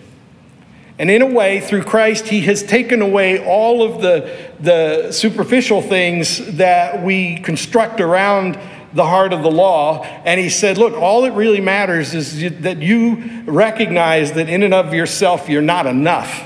And 0.98 1.10
in 1.10 1.22
a 1.22 1.26
way, 1.26 1.60
through 1.60 1.84
Christ, 1.84 2.26
He 2.26 2.40
has 2.42 2.62
taken 2.62 3.02
away 3.02 3.44
all 3.44 3.82
of 3.82 4.02
the, 4.02 4.52
the 4.58 5.12
superficial 5.12 5.80
things 5.80 6.56
that 6.56 7.02
we 7.02 7.36
construct 7.40 8.00
around 8.00 8.58
the 8.92 9.04
heart 9.04 9.32
of 9.32 9.42
the 9.42 9.50
law. 9.50 10.02
And 10.02 10.40
he 10.40 10.48
said, 10.48 10.78
Look, 10.78 10.94
all 10.94 11.22
that 11.22 11.32
really 11.32 11.60
matters 11.60 12.14
is 12.14 12.60
that 12.60 12.78
you 12.78 13.42
recognize 13.44 14.32
that 14.32 14.48
in 14.48 14.62
and 14.62 14.74
of 14.74 14.94
yourself, 14.94 15.48
you're 15.48 15.62
not 15.62 15.86
enough 15.86 16.44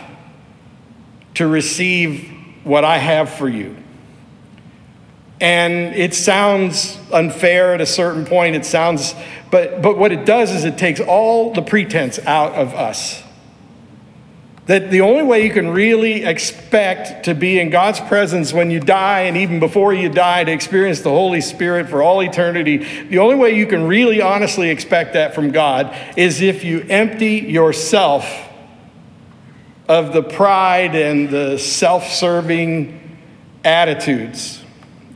to 1.34 1.46
receive 1.46 2.30
what 2.64 2.84
I 2.84 2.98
have 2.98 3.30
for 3.30 3.48
you. 3.48 3.76
And 5.40 5.96
it 5.96 6.14
sounds 6.14 6.98
unfair 7.12 7.74
at 7.74 7.80
a 7.80 7.86
certain 7.86 8.24
point. 8.24 8.54
It 8.54 8.64
sounds, 8.64 9.14
but, 9.50 9.82
but 9.82 9.98
what 9.98 10.12
it 10.12 10.24
does 10.24 10.52
is 10.52 10.64
it 10.64 10.78
takes 10.78 11.00
all 11.00 11.52
the 11.52 11.62
pretense 11.62 12.20
out 12.20 12.52
of 12.52 12.74
us. 12.74 13.21
That 14.66 14.92
the 14.92 15.00
only 15.00 15.24
way 15.24 15.44
you 15.44 15.52
can 15.52 15.70
really 15.70 16.24
expect 16.24 17.24
to 17.24 17.34
be 17.34 17.58
in 17.58 17.70
God's 17.70 17.98
presence 17.98 18.52
when 18.52 18.70
you 18.70 18.78
die 18.78 19.22
and 19.22 19.36
even 19.36 19.58
before 19.58 19.92
you 19.92 20.08
die 20.08 20.44
to 20.44 20.52
experience 20.52 21.00
the 21.00 21.10
Holy 21.10 21.40
Spirit 21.40 21.88
for 21.88 22.00
all 22.00 22.22
eternity, 22.22 22.76
the 23.08 23.18
only 23.18 23.34
way 23.34 23.56
you 23.56 23.66
can 23.66 23.88
really 23.88 24.20
honestly 24.20 24.70
expect 24.70 25.14
that 25.14 25.34
from 25.34 25.50
God 25.50 25.96
is 26.16 26.40
if 26.40 26.62
you 26.62 26.86
empty 26.88 27.38
yourself 27.38 28.24
of 29.88 30.12
the 30.12 30.22
pride 30.22 30.94
and 30.94 31.28
the 31.28 31.58
self 31.58 32.08
serving 32.08 33.18
attitudes. 33.64 34.62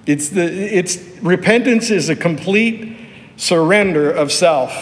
It's 0.07 0.29
the, 0.29 0.43
it's, 0.43 0.99
repentance 1.21 1.91
is 1.91 2.09
a 2.09 2.17
complete 2.17 2.97
surrender 3.37 4.11
of 4.11 4.33
self. 4.33 4.73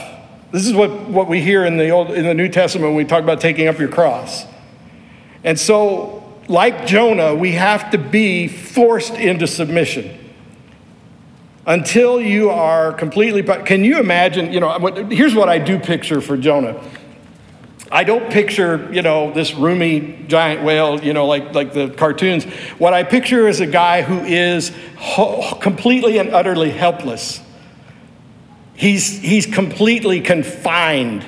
This 0.53 0.67
is 0.67 0.73
what, 0.73 1.09
what 1.09 1.29
we 1.29 1.41
hear 1.41 1.65
in 1.65 1.77
the, 1.77 1.91
Old, 1.91 2.11
in 2.13 2.25
the 2.25 2.35
New 2.35 2.49
Testament 2.49 2.91
when 2.91 2.97
we 2.97 3.05
talk 3.05 3.23
about 3.23 3.41
taking 3.41 3.67
up 3.67 3.79
your 3.79 3.89
cross. 3.89 4.47
And 5.45 5.61
so, 5.61 6.25
like 6.49 6.87
Jonah, 6.87 7.35
we 7.35 7.53
have 7.53 7.91
to 7.93 7.99
be 7.99 8.49
forced 8.49 9.15
into 9.15 9.47
submission 9.47 10.19
until 11.67 12.21
you 12.21 12.51
are 12.51 12.93
completely. 12.93 13.43
Can 13.43 13.85
you 13.85 14.01
imagine? 14.01 14.53
You 14.53 14.61
know, 14.61 14.79
here's 15.11 15.35
what 15.35 15.49
I 15.49 15.59
do 15.59 15.79
picture 15.79 16.21
for 16.21 16.37
Jonah. 16.37 16.83
I 17.93 18.03
don't 18.03 18.29
picture, 18.29 18.93
you 18.93 19.03
know, 19.03 19.33
this 19.33 19.55
roomy 19.55 20.25
giant 20.27 20.65
whale, 20.65 21.01
you 21.01 21.13
know, 21.13 21.27
like, 21.27 21.55
like 21.55 21.73
the 21.73 21.91
cartoons. 21.91 22.45
What 22.79 22.93
I 22.93 23.05
picture 23.05 23.47
is 23.47 23.61
a 23.61 23.69
guy 23.69 24.03
who 24.03 24.19
is 24.25 24.73
ho- 24.97 25.57
completely 25.61 26.19
and 26.19 26.31
utterly 26.31 26.71
helpless. 26.71 27.41
He's, 28.75 29.21
he's 29.21 29.47
completely 29.47 30.21
confined. 30.21 31.25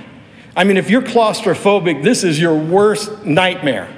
I 0.57 0.64
mean, 0.64 0.76
if 0.76 0.90
you're 0.90 1.02
claustrophobic, 1.02 2.02
this 2.02 2.24
is 2.24 2.40
your 2.40 2.57
worst 2.57 3.24
nightmare, 3.24 3.88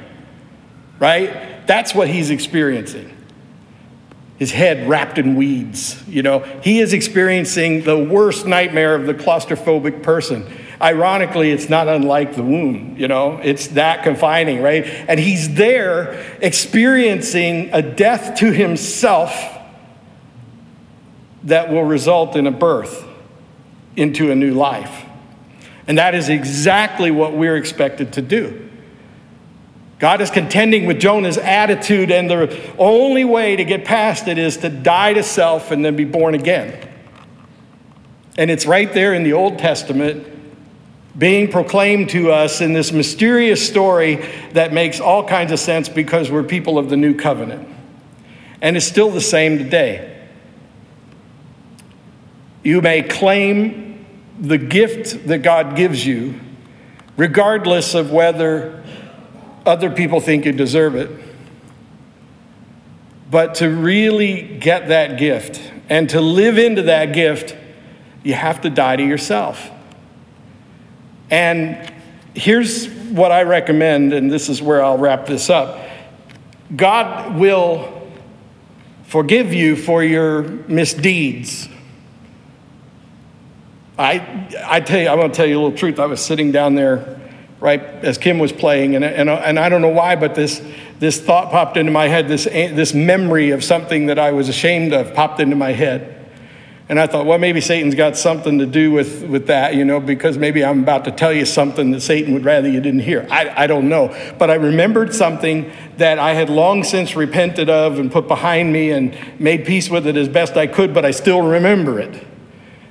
right? 0.98 1.66
That's 1.66 1.94
what 1.94 2.08
he's 2.08 2.30
experiencing 2.30 3.14
his 4.38 4.52
head 4.52 4.88
wrapped 4.88 5.18
in 5.18 5.34
weeds. 5.34 6.00
You 6.06 6.22
know, 6.22 6.40
he 6.62 6.78
is 6.78 6.92
experiencing 6.92 7.82
the 7.82 7.98
worst 7.98 8.46
nightmare 8.46 8.94
of 8.94 9.06
the 9.06 9.14
claustrophobic 9.14 10.02
person. 10.02 10.46
Ironically, 10.80 11.50
it's 11.50 11.68
not 11.68 11.88
unlike 11.88 12.36
the 12.36 12.44
womb, 12.44 12.94
you 12.96 13.08
know, 13.08 13.40
it's 13.42 13.68
that 13.68 14.04
confining, 14.04 14.62
right? 14.62 14.84
And 14.86 15.18
he's 15.18 15.54
there 15.54 16.38
experiencing 16.40 17.70
a 17.72 17.82
death 17.82 18.38
to 18.38 18.52
himself 18.52 19.32
that 21.42 21.70
will 21.70 21.82
result 21.82 22.36
in 22.36 22.46
a 22.46 22.52
birth 22.52 23.04
into 23.96 24.30
a 24.30 24.36
new 24.36 24.54
life. 24.54 25.04
And 25.88 25.98
that 25.98 26.14
is 26.14 26.28
exactly 26.28 27.10
what 27.10 27.32
we're 27.32 27.56
expected 27.56 28.12
to 28.12 28.22
do. 28.22 28.67
God 29.98 30.20
is 30.20 30.30
contending 30.30 30.86
with 30.86 31.00
Jonah's 31.00 31.38
attitude, 31.38 32.12
and 32.12 32.30
the 32.30 32.72
only 32.78 33.24
way 33.24 33.56
to 33.56 33.64
get 33.64 33.84
past 33.84 34.28
it 34.28 34.38
is 34.38 34.58
to 34.58 34.68
die 34.68 35.12
to 35.14 35.22
self 35.22 35.72
and 35.72 35.84
then 35.84 35.96
be 35.96 36.04
born 36.04 36.34
again. 36.34 36.88
And 38.36 38.50
it's 38.50 38.66
right 38.66 38.92
there 38.92 39.12
in 39.12 39.24
the 39.24 39.32
Old 39.32 39.58
Testament 39.58 40.26
being 41.18 41.50
proclaimed 41.50 42.10
to 42.10 42.30
us 42.30 42.60
in 42.60 42.72
this 42.72 42.92
mysterious 42.92 43.66
story 43.66 44.24
that 44.52 44.72
makes 44.72 45.00
all 45.00 45.26
kinds 45.26 45.50
of 45.50 45.58
sense 45.58 45.88
because 45.88 46.30
we're 46.30 46.44
people 46.44 46.78
of 46.78 46.88
the 46.90 46.96
new 46.96 47.16
covenant. 47.16 47.68
And 48.62 48.76
it's 48.76 48.86
still 48.86 49.10
the 49.10 49.20
same 49.20 49.58
today. 49.58 50.28
You 52.62 52.80
may 52.80 53.02
claim 53.02 54.06
the 54.38 54.58
gift 54.58 55.26
that 55.26 55.38
God 55.38 55.74
gives 55.74 56.06
you, 56.06 56.38
regardless 57.16 57.94
of 57.94 58.12
whether 58.12 58.84
other 59.68 59.90
people 59.90 60.20
think 60.20 60.44
you 60.44 60.52
deserve 60.52 60.96
it. 60.96 61.10
But 63.30 63.56
to 63.56 63.68
really 63.68 64.58
get 64.58 64.88
that 64.88 65.18
gift 65.18 65.60
and 65.88 66.08
to 66.10 66.20
live 66.20 66.58
into 66.58 66.82
that 66.84 67.12
gift, 67.12 67.56
you 68.22 68.34
have 68.34 68.62
to 68.62 68.70
die 68.70 68.96
to 68.96 69.04
yourself. 69.04 69.70
And 71.30 71.92
here's 72.34 72.88
what 72.88 73.30
I 73.30 73.42
recommend, 73.42 74.12
and 74.14 74.30
this 74.30 74.48
is 74.48 74.62
where 74.62 74.82
I'll 74.82 74.98
wrap 74.98 75.26
this 75.26 75.50
up 75.50 75.78
God 76.74 77.38
will 77.38 78.10
forgive 79.04 79.54
you 79.54 79.76
for 79.76 80.02
your 80.02 80.42
misdeeds. 80.42 81.68
I, 83.98 84.48
I 84.64 84.80
tell 84.80 85.00
you, 85.00 85.08
I'm 85.08 85.16
going 85.16 85.30
to 85.30 85.36
tell 85.36 85.46
you 85.46 85.58
a 85.58 85.60
little 85.60 85.76
truth. 85.76 85.98
I 85.98 86.06
was 86.06 86.24
sitting 86.24 86.52
down 86.52 86.74
there 86.74 87.17
right 87.60 87.80
as 87.80 88.18
Kim 88.18 88.38
was 88.38 88.52
playing, 88.52 88.94
and, 88.94 89.04
and, 89.04 89.28
and 89.28 89.58
I 89.58 89.68
don't 89.68 89.82
know 89.82 89.88
why, 89.88 90.16
but 90.16 90.34
this, 90.34 90.62
this 90.98 91.20
thought 91.20 91.50
popped 91.50 91.76
into 91.76 91.90
my 91.90 92.08
head, 92.08 92.28
this, 92.28 92.44
this 92.44 92.94
memory 92.94 93.50
of 93.50 93.64
something 93.64 94.06
that 94.06 94.18
I 94.18 94.32
was 94.32 94.48
ashamed 94.48 94.92
of 94.92 95.14
popped 95.14 95.40
into 95.40 95.56
my 95.56 95.72
head. 95.72 96.14
And 96.90 96.98
I 96.98 97.06
thought, 97.06 97.26
well, 97.26 97.38
maybe 97.38 97.60
Satan's 97.60 97.94
got 97.94 98.16
something 98.16 98.58
to 98.60 98.66
do 98.66 98.90
with, 98.90 99.22
with 99.24 99.48
that, 99.48 99.74
you 99.74 99.84
know, 99.84 100.00
because 100.00 100.38
maybe 100.38 100.64
I'm 100.64 100.82
about 100.82 101.04
to 101.04 101.10
tell 101.10 101.32
you 101.32 101.44
something 101.44 101.90
that 101.90 102.00
Satan 102.00 102.32
would 102.32 102.46
rather 102.46 102.66
you 102.66 102.80
didn't 102.80 103.00
hear. 103.00 103.26
I, 103.30 103.64
I 103.64 103.66
don't 103.66 103.90
know. 103.90 104.08
But 104.38 104.48
I 104.48 104.54
remembered 104.54 105.14
something 105.14 105.70
that 105.98 106.18
I 106.18 106.32
had 106.32 106.48
long 106.48 106.84
since 106.84 107.14
repented 107.14 107.68
of 107.68 107.98
and 107.98 108.10
put 108.10 108.26
behind 108.26 108.72
me 108.72 108.90
and 108.90 109.14
made 109.38 109.66
peace 109.66 109.90
with 109.90 110.06
it 110.06 110.16
as 110.16 110.30
best 110.30 110.56
I 110.56 110.66
could, 110.66 110.94
but 110.94 111.04
I 111.04 111.10
still 111.10 111.42
remember 111.42 112.00
it. 112.00 112.26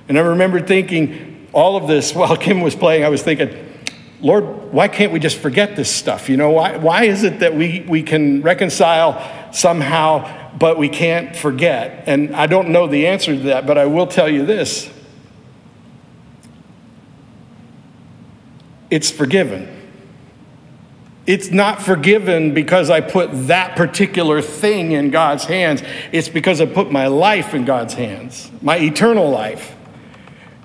And 0.08 0.18
I 0.18 0.22
remember 0.22 0.62
thinking 0.62 1.48
all 1.52 1.76
of 1.76 1.88
this 1.88 2.14
while 2.16 2.38
Kim 2.38 2.62
was 2.62 2.76
playing, 2.76 3.04
I 3.04 3.10
was 3.10 3.24
thinking, 3.24 3.50
Lord, 4.20 4.72
why 4.72 4.88
can't 4.88 5.12
we 5.12 5.20
just 5.20 5.38
forget 5.38 5.76
this 5.76 5.94
stuff? 5.94 6.28
You 6.28 6.38
know, 6.38 6.50
why, 6.50 6.78
why 6.78 7.04
is 7.04 7.24
it 7.24 7.40
that 7.40 7.56
we, 7.56 7.86
we 7.88 8.02
can 8.02 8.42
reconcile 8.42 9.54
somehow, 9.54 10.58
but 10.58 10.80
we 10.80 10.90
can't 10.90 11.36
forget? 11.36 12.04
And 12.08 12.36
I 12.36 12.48
don't 12.48 12.70
know 12.70 12.88
the 12.88 13.08
answer 13.08 13.36
to 13.36 13.44
that, 13.44 13.68
but 13.68 13.78
I 13.78 13.86
will 13.86 14.08
tell 14.08 14.30
you 14.30 14.46
this 14.46 14.90
it's 18.90 19.12
forgiven. 19.12 19.74
It's 21.28 21.52
not 21.52 21.82
forgiven 21.82 22.54
because 22.54 22.90
I 22.90 23.02
put 23.02 23.30
that 23.48 23.76
particular 23.76 24.42
thing 24.42 24.94
in 24.94 25.12
God's 25.12 25.44
hands. 25.44 25.84
It's 26.14 26.30
because 26.30 26.62
I 26.62 26.66
put 26.66 26.90
my 26.90 27.08
life 27.08 27.54
in 27.54 27.66
God's 27.66 27.94
hands, 27.94 28.50
my 28.62 28.78
eternal 28.78 29.30
life. 29.30 29.77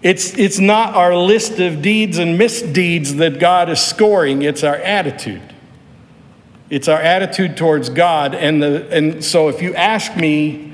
It's, 0.02 0.36
it's 0.36 0.58
not 0.58 0.94
our 0.96 1.14
list 1.14 1.60
of 1.60 1.80
deeds 1.80 2.18
and 2.18 2.36
misdeeds 2.36 3.16
that 3.16 3.38
God 3.38 3.68
is 3.68 3.80
scoring, 3.80 4.42
it's 4.42 4.64
our 4.64 4.76
attitude. 4.76 5.42
It's 6.70 6.88
our 6.88 7.00
attitude 7.00 7.56
towards 7.56 7.90
God. 7.90 8.34
And, 8.34 8.62
the, 8.62 8.88
and 8.90 9.24
so 9.24 9.48
if 9.48 9.60
you 9.60 9.74
ask 9.74 10.16
me 10.16 10.72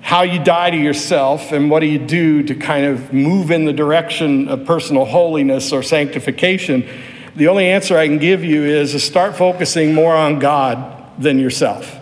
how 0.00 0.22
you 0.22 0.42
die 0.42 0.70
to 0.70 0.76
yourself 0.76 1.52
and 1.52 1.70
what 1.70 1.80
do 1.80 1.86
you 1.86 1.98
do 1.98 2.42
to 2.42 2.54
kind 2.54 2.86
of 2.86 3.12
move 3.12 3.50
in 3.50 3.66
the 3.66 3.72
direction 3.72 4.48
of 4.48 4.64
personal 4.64 5.04
holiness 5.04 5.72
or 5.72 5.82
sanctification, 5.82 6.88
the 7.36 7.48
only 7.48 7.66
answer 7.66 7.98
I 7.98 8.08
can 8.08 8.18
give 8.18 8.42
you 8.42 8.64
is 8.64 8.92
to 8.92 8.98
start 8.98 9.36
focusing 9.36 9.94
more 9.94 10.14
on 10.14 10.38
God 10.38 11.20
than 11.20 11.38
yourself. 11.38 11.98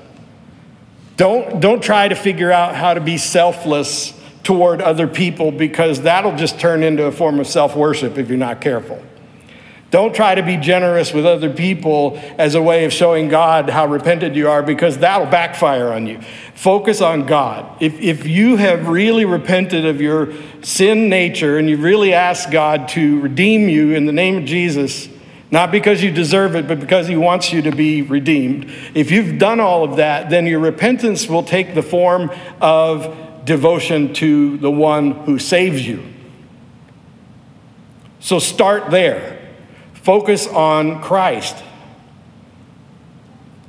Don't, 1.17 1.61
don't 1.61 1.83
try 1.83 2.09
to 2.09 2.15
figure 2.15 2.53
out 2.53 2.75
how 2.75 2.95
to 2.95 3.01
be 3.01 3.19
selfless 3.19 4.19
toward 4.43 4.81
other 4.81 5.07
people 5.07 5.53
because 5.53 6.03
that'll 6.03 6.37
just 6.37 6.59
turn 6.59 6.83
into 6.83 7.05
a 7.05 7.13
form 7.13 7.39
of 7.39 7.47
self 7.47 7.77
worship 7.77 8.19
if 8.19 8.29
you're 8.29 8.39
not 8.39 8.61
careful. 8.61 9.03
Don't 9.93 10.15
try 10.15 10.35
to 10.35 10.43
be 10.43 10.57
generous 10.57 11.13
with 11.13 11.27
other 11.27 11.51
people 11.51 12.19
as 12.39 12.55
a 12.55 12.63
way 12.63 12.87
of 12.87 12.95
showing 12.95 13.29
God 13.29 13.69
how 13.69 13.87
repentant 13.87 14.35
you 14.35 14.49
are 14.49 14.63
because 14.63 14.97
that'll 14.99 15.27
backfire 15.27 15.93
on 15.93 16.07
you. 16.07 16.19
Focus 16.55 17.03
on 17.03 17.27
God. 17.27 17.77
If, 17.79 18.01
if 18.01 18.27
you 18.27 18.57
have 18.57 18.89
really 18.89 19.27
repented 19.27 19.85
of 19.85 20.01
your 20.01 20.33
sin 20.63 21.11
nature 21.11 21.59
and 21.59 21.69
you've 21.69 21.83
really 21.83 22.15
asked 22.15 22.51
God 22.51 22.89
to 22.91 23.21
redeem 23.21 23.69
you 23.69 23.93
in 23.93 24.07
the 24.07 24.13
name 24.13 24.39
of 24.39 24.45
Jesus, 24.47 25.11
not 25.51 25.71
because 25.71 26.03
you 26.03 26.11
deserve 26.11 26.57
it, 26.57 26.67
but 26.67 26.81
because 26.81 27.07
He 27.07 27.17
wants 27.17 27.53
you 27.53 27.61
to 27.61 27.71
be 27.71 28.01
redeemed, 28.01 28.73
if 28.95 29.11
you've 29.11 29.39
done 29.39 29.61
all 29.61 29.85
of 29.85 29.97
that, 29.97 30.31
then 30.31 30.47
your 30.47 30.61
repentance 30.61 31.29
will 31.29 31.43
take 31.43 31.75
the 31.75 31.83
form 31.83 32.31
of 32.63 33.15
devotion 33.45 34.15
to 34.15 34.57
the 34.59 34.71
one 34.71 35.13
who 35.13 35.39
saves 35.39 35.87
you. 35.87 36.03
So 38.21 38.39
start 38.39 38.91
there. 38.91 39.41
Focus 39.95 40.47
on 40.47 41.03
Christ. 41.03 41.57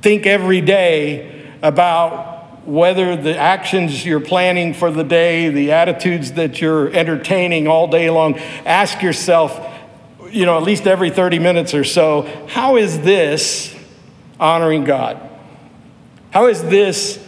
Think 0.00 0.26
every 0.26 0.60
day 0.60 1.50
about 1.62 2.66
whether 2.66 3.16
the 3.16 3.36
actions 3.36 4.04
you're 4.04 4.20
planning 4.20 4.74
for 4.74 4.90
the 4.90 5.04
day, 5.04 5.48
the 5.48 5.72
attitudes 5.72 6.32
that 6.32 6.60
you're 6.60 6.88
entertaining 6.90 7.66
all 7.66 7.88
day 7.88 8.10
long, 8.10 8.38
ask 8.64 9.02
yourself, 9.02 9.60
you 10.30 10.46
know, 10.46 10.56
at 10.56 10.62
least 10.62 10.86
every 10.86 11.10
30 11.10 11.38
minutes 11.38 11.74
or 11.74 11.84
so, 11.84 12.22
how 12.48 12.76
is 12.76 13.00
this 13.00 13.74
honoring 14.40 14.84
God? 14.84 15.20
How 16.30 16.46
is 16.46 16.62
this 16.62 17.23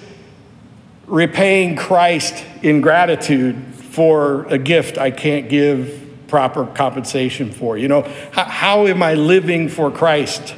repaying 1.06 1.76
Christ 1.76 2.44
in 2.62 2.80
gratitude 2.80 3.56
for 3.74 4.44
a 4.46 4.58
gift 4.58 4.98
I 4.98 5.10
can't 5.10 5.48
give 5.48 6.02
proper 6.28 6.66
compensation 6.66 7.52
for. 7.52 7.78
You 7.78 7.88
know, 7.88 8.02
how, 8.32 8.44
how, 8.44 8.86
am 8.86 9.02
I 9.02 9.14
living 9.14 9.68
for 9.68 9.90
Christ 9.90 10.54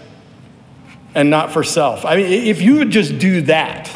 and 1.15 1.31
not 1.31 1.53
for 1.53 1.63
self? 1.63 2.05
I 2.05 2.17
mean, 2.17 2.27
if 2.27 2.63
you 2.63 2.77
would 2.77 2.91
just 2.91 3.19
do 3.19 3.43
that, 3.43 3.91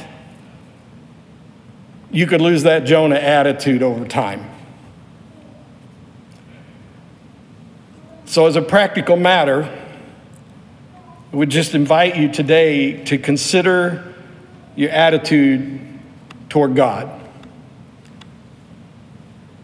you 2.11 2.27
could 2.27 2.43
lose 2.43 2.65
that 2.65 2.85
Jonah 2.85 3.17
attitude 3.17 3.83
over 3.83 4.07
time. 4.07 4.49
So, 8.27 8.47
as 8.47 8.57
a 8.57 8.63
practical 8.63 9.17
matter, 9.17 9.65
I 11.33 11.37
would 11.37 11.51
just 11.51 11.75
invite 11.75 12.17
you 12.17 12.31
today 12.31 13.03
to 13.05 13.17
consider 13.17 14.15
your 14.77 14.91
attitude 14.91 15.92
toward 16.53 16.77
God. 16.77 17.11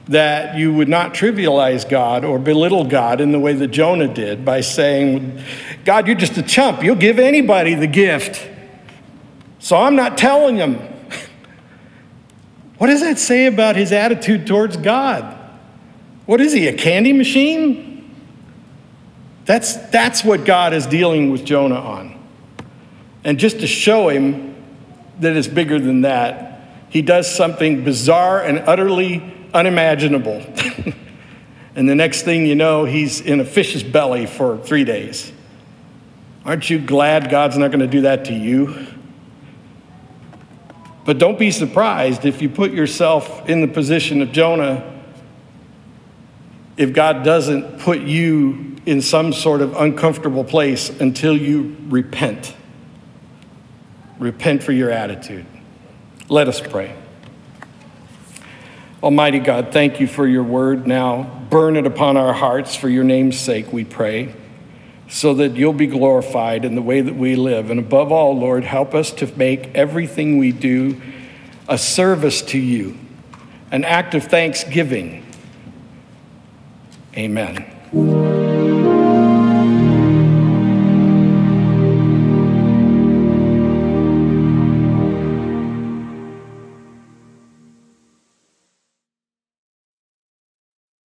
That 0.08 0.56
you 0.56 0.72
would 0.72 0.88
not 0.88 1.12
trivialize 1.12 1.86
God 1.86 2.24
or 2.24 2.38
belittle 2.38 2.86
God 2.86 3.20
in 3.20 3.30
the 3.30 3.38
way 3.38 3.52
that 3.52 3.68
Jonah 3.68 4.08
did 4.08 4.42
by 4.42 4.62
saying, 4.62 5.38
God, 5.84 6.06
you're 6.06 6.16
just 6.16 6.38
a 6.38 6.42
chump. 6.42 6.82
You'll 6.82 6.96
give 6.96 7.18
anybody 7.18 7.74
the 7.74 7.86
gift. 7.86 8.48
So 9.58 9.76
I'm 9.76 9.96
not 9.96 10.16
telling 10.16 10.56
him. 10.56 10.76
What 12.78 12.86
does 12.86 13.02
that 13.02 13.18
say 13.18 13.44
about 13.44 13.76
his 13.76 13.92
attitude 13.92 14.46
towards 14.46 14.78
God? 14.78 15.36
What 16.24 16.40
is 16.40 16.54
he, 16.54 16.68
a 16.68 16.72
candy 16.72 17.12
machine? 17.12 18.14
That's, 19.44 19.76
that's 19.88 20.24
what 20.24 20.46
God 20.46 20.72
is 20.72 20.86
dealing 20.86 21.32
with 21.32 21.44
Jonah 21.44 21.80
on. 21.80 22.18
And 23.24 23.38
just 23.38 23.60
to 23.60 23.66
show 23.66 24.08
him 24.08 24.56
that 25.20 25.36
it's 25.36 25.48
bigger 25.48 25.78
than 25.78 26.00
that, 26.02 26.57
he 26.90 27.02
does 27.02 27.32
something 27.32 27.84
bizarre 27.84 28.42
and 28.42 28.58
utterly 28.60 29.22
unimaginable. 29.52 30.42
and 31.74 31.88
the 31.88 31.94
next 31.94 32.22
thing 32.22 32.46
you 32.46 32.54
know, 32.54 32.84
he's 32.84 33.20
in 33.20 33.40
a 33.40 33.44
fish's 33.44 33.82
belly 33.82 34.26
for 34.26 34.58
three 34.58 34.84
days. 34.84 35.32
Aren't 36.44 36.70
you 36.70 36.78
glad 36.78 37.30
God's 37.30 37.58
not 37.58 37.68
going 37.68 37.80
to 37.80 37.86
do 37.86 38.02
that 38.02 38.26
to 38.26 38.34
you? 38.34 38.86
But 41.04 41.18
don't 41.18 41.38
be 41.38 41.50
surprised 41.50 42.24
if 42.24 42.42
you 42.42 42.48
put 42.48 42.72
yourself 42.72 43.48
in 43.48 43.60
the 43.60 43.68
position 43.68 44.22
of 44.22 44.32
Jonah 44.32 44.94
if 46.78 46.92
God 46.92 47.24
doesn't 47.24 47.80
put 47.80 48.00
you 48.00 48.76
in 48.86 49.02
some 49.02 49.32
sort 49.32 49.60
of 49.60 49.76
uncomfortable 49.76 50.44
place 50.44 50.88
until 50.88 51.36
you 51.36 51.76
repent. 51.88 52.54
Repent 54.18 54.62
for 54.62 54.72
your 54.72 54.90
attitude. 54.90 55.44
Let 56.28 56.48
us 56.48 56.60
pray. 56.60 56.94
Almighty 59.02 59.38
God, 59.38 59.72
thank 59.72 60.00
you 60.00 60.06
for 60.06 60.26
your 60.26 60.42
word. 60.42 60.86
Now 60.86 61.46
burn 61.50 61.76
it 61.76 61.86
upon 61.86 62.16
our 62.16 62.32
hearts 62.32 62.74
for 62.74 62.88
your 62.88 63.04
name's 63.04 63.38
sake, 63.38 63.72
we 63.72 63.84
pray, 63.84 64.34
so 65.08 65.34
that 65.34 65.56
you'll 65.56 65.72
be 65.72 65.86
glorified 65.86 66.64
in 66.64 66.74
the 66.74 66.82
way 66.82 67.00
that 67.00 67.14
we 67.14 67.36
live. 67.36 67.70
And 67.70 67.80
above 67.80 68.12
all, 68.12 68.36
Lord, 68.36 68.64
help 68.64 68.94
us 68.94 69.10
to 69.12 69.26
make 69.38 69.74
everything 69.74 70.38
we 70.38 70.52
do 70.52 71.00
a 71.68 71.78
service 71.78 72.42
to 72.42 72.58
you, 72.58 72.98
an 73.70 73.84
act 73.84 74.14
of 74.14 74.24
thanksgiving 74.24 75.24
Amen. 77.18 78.37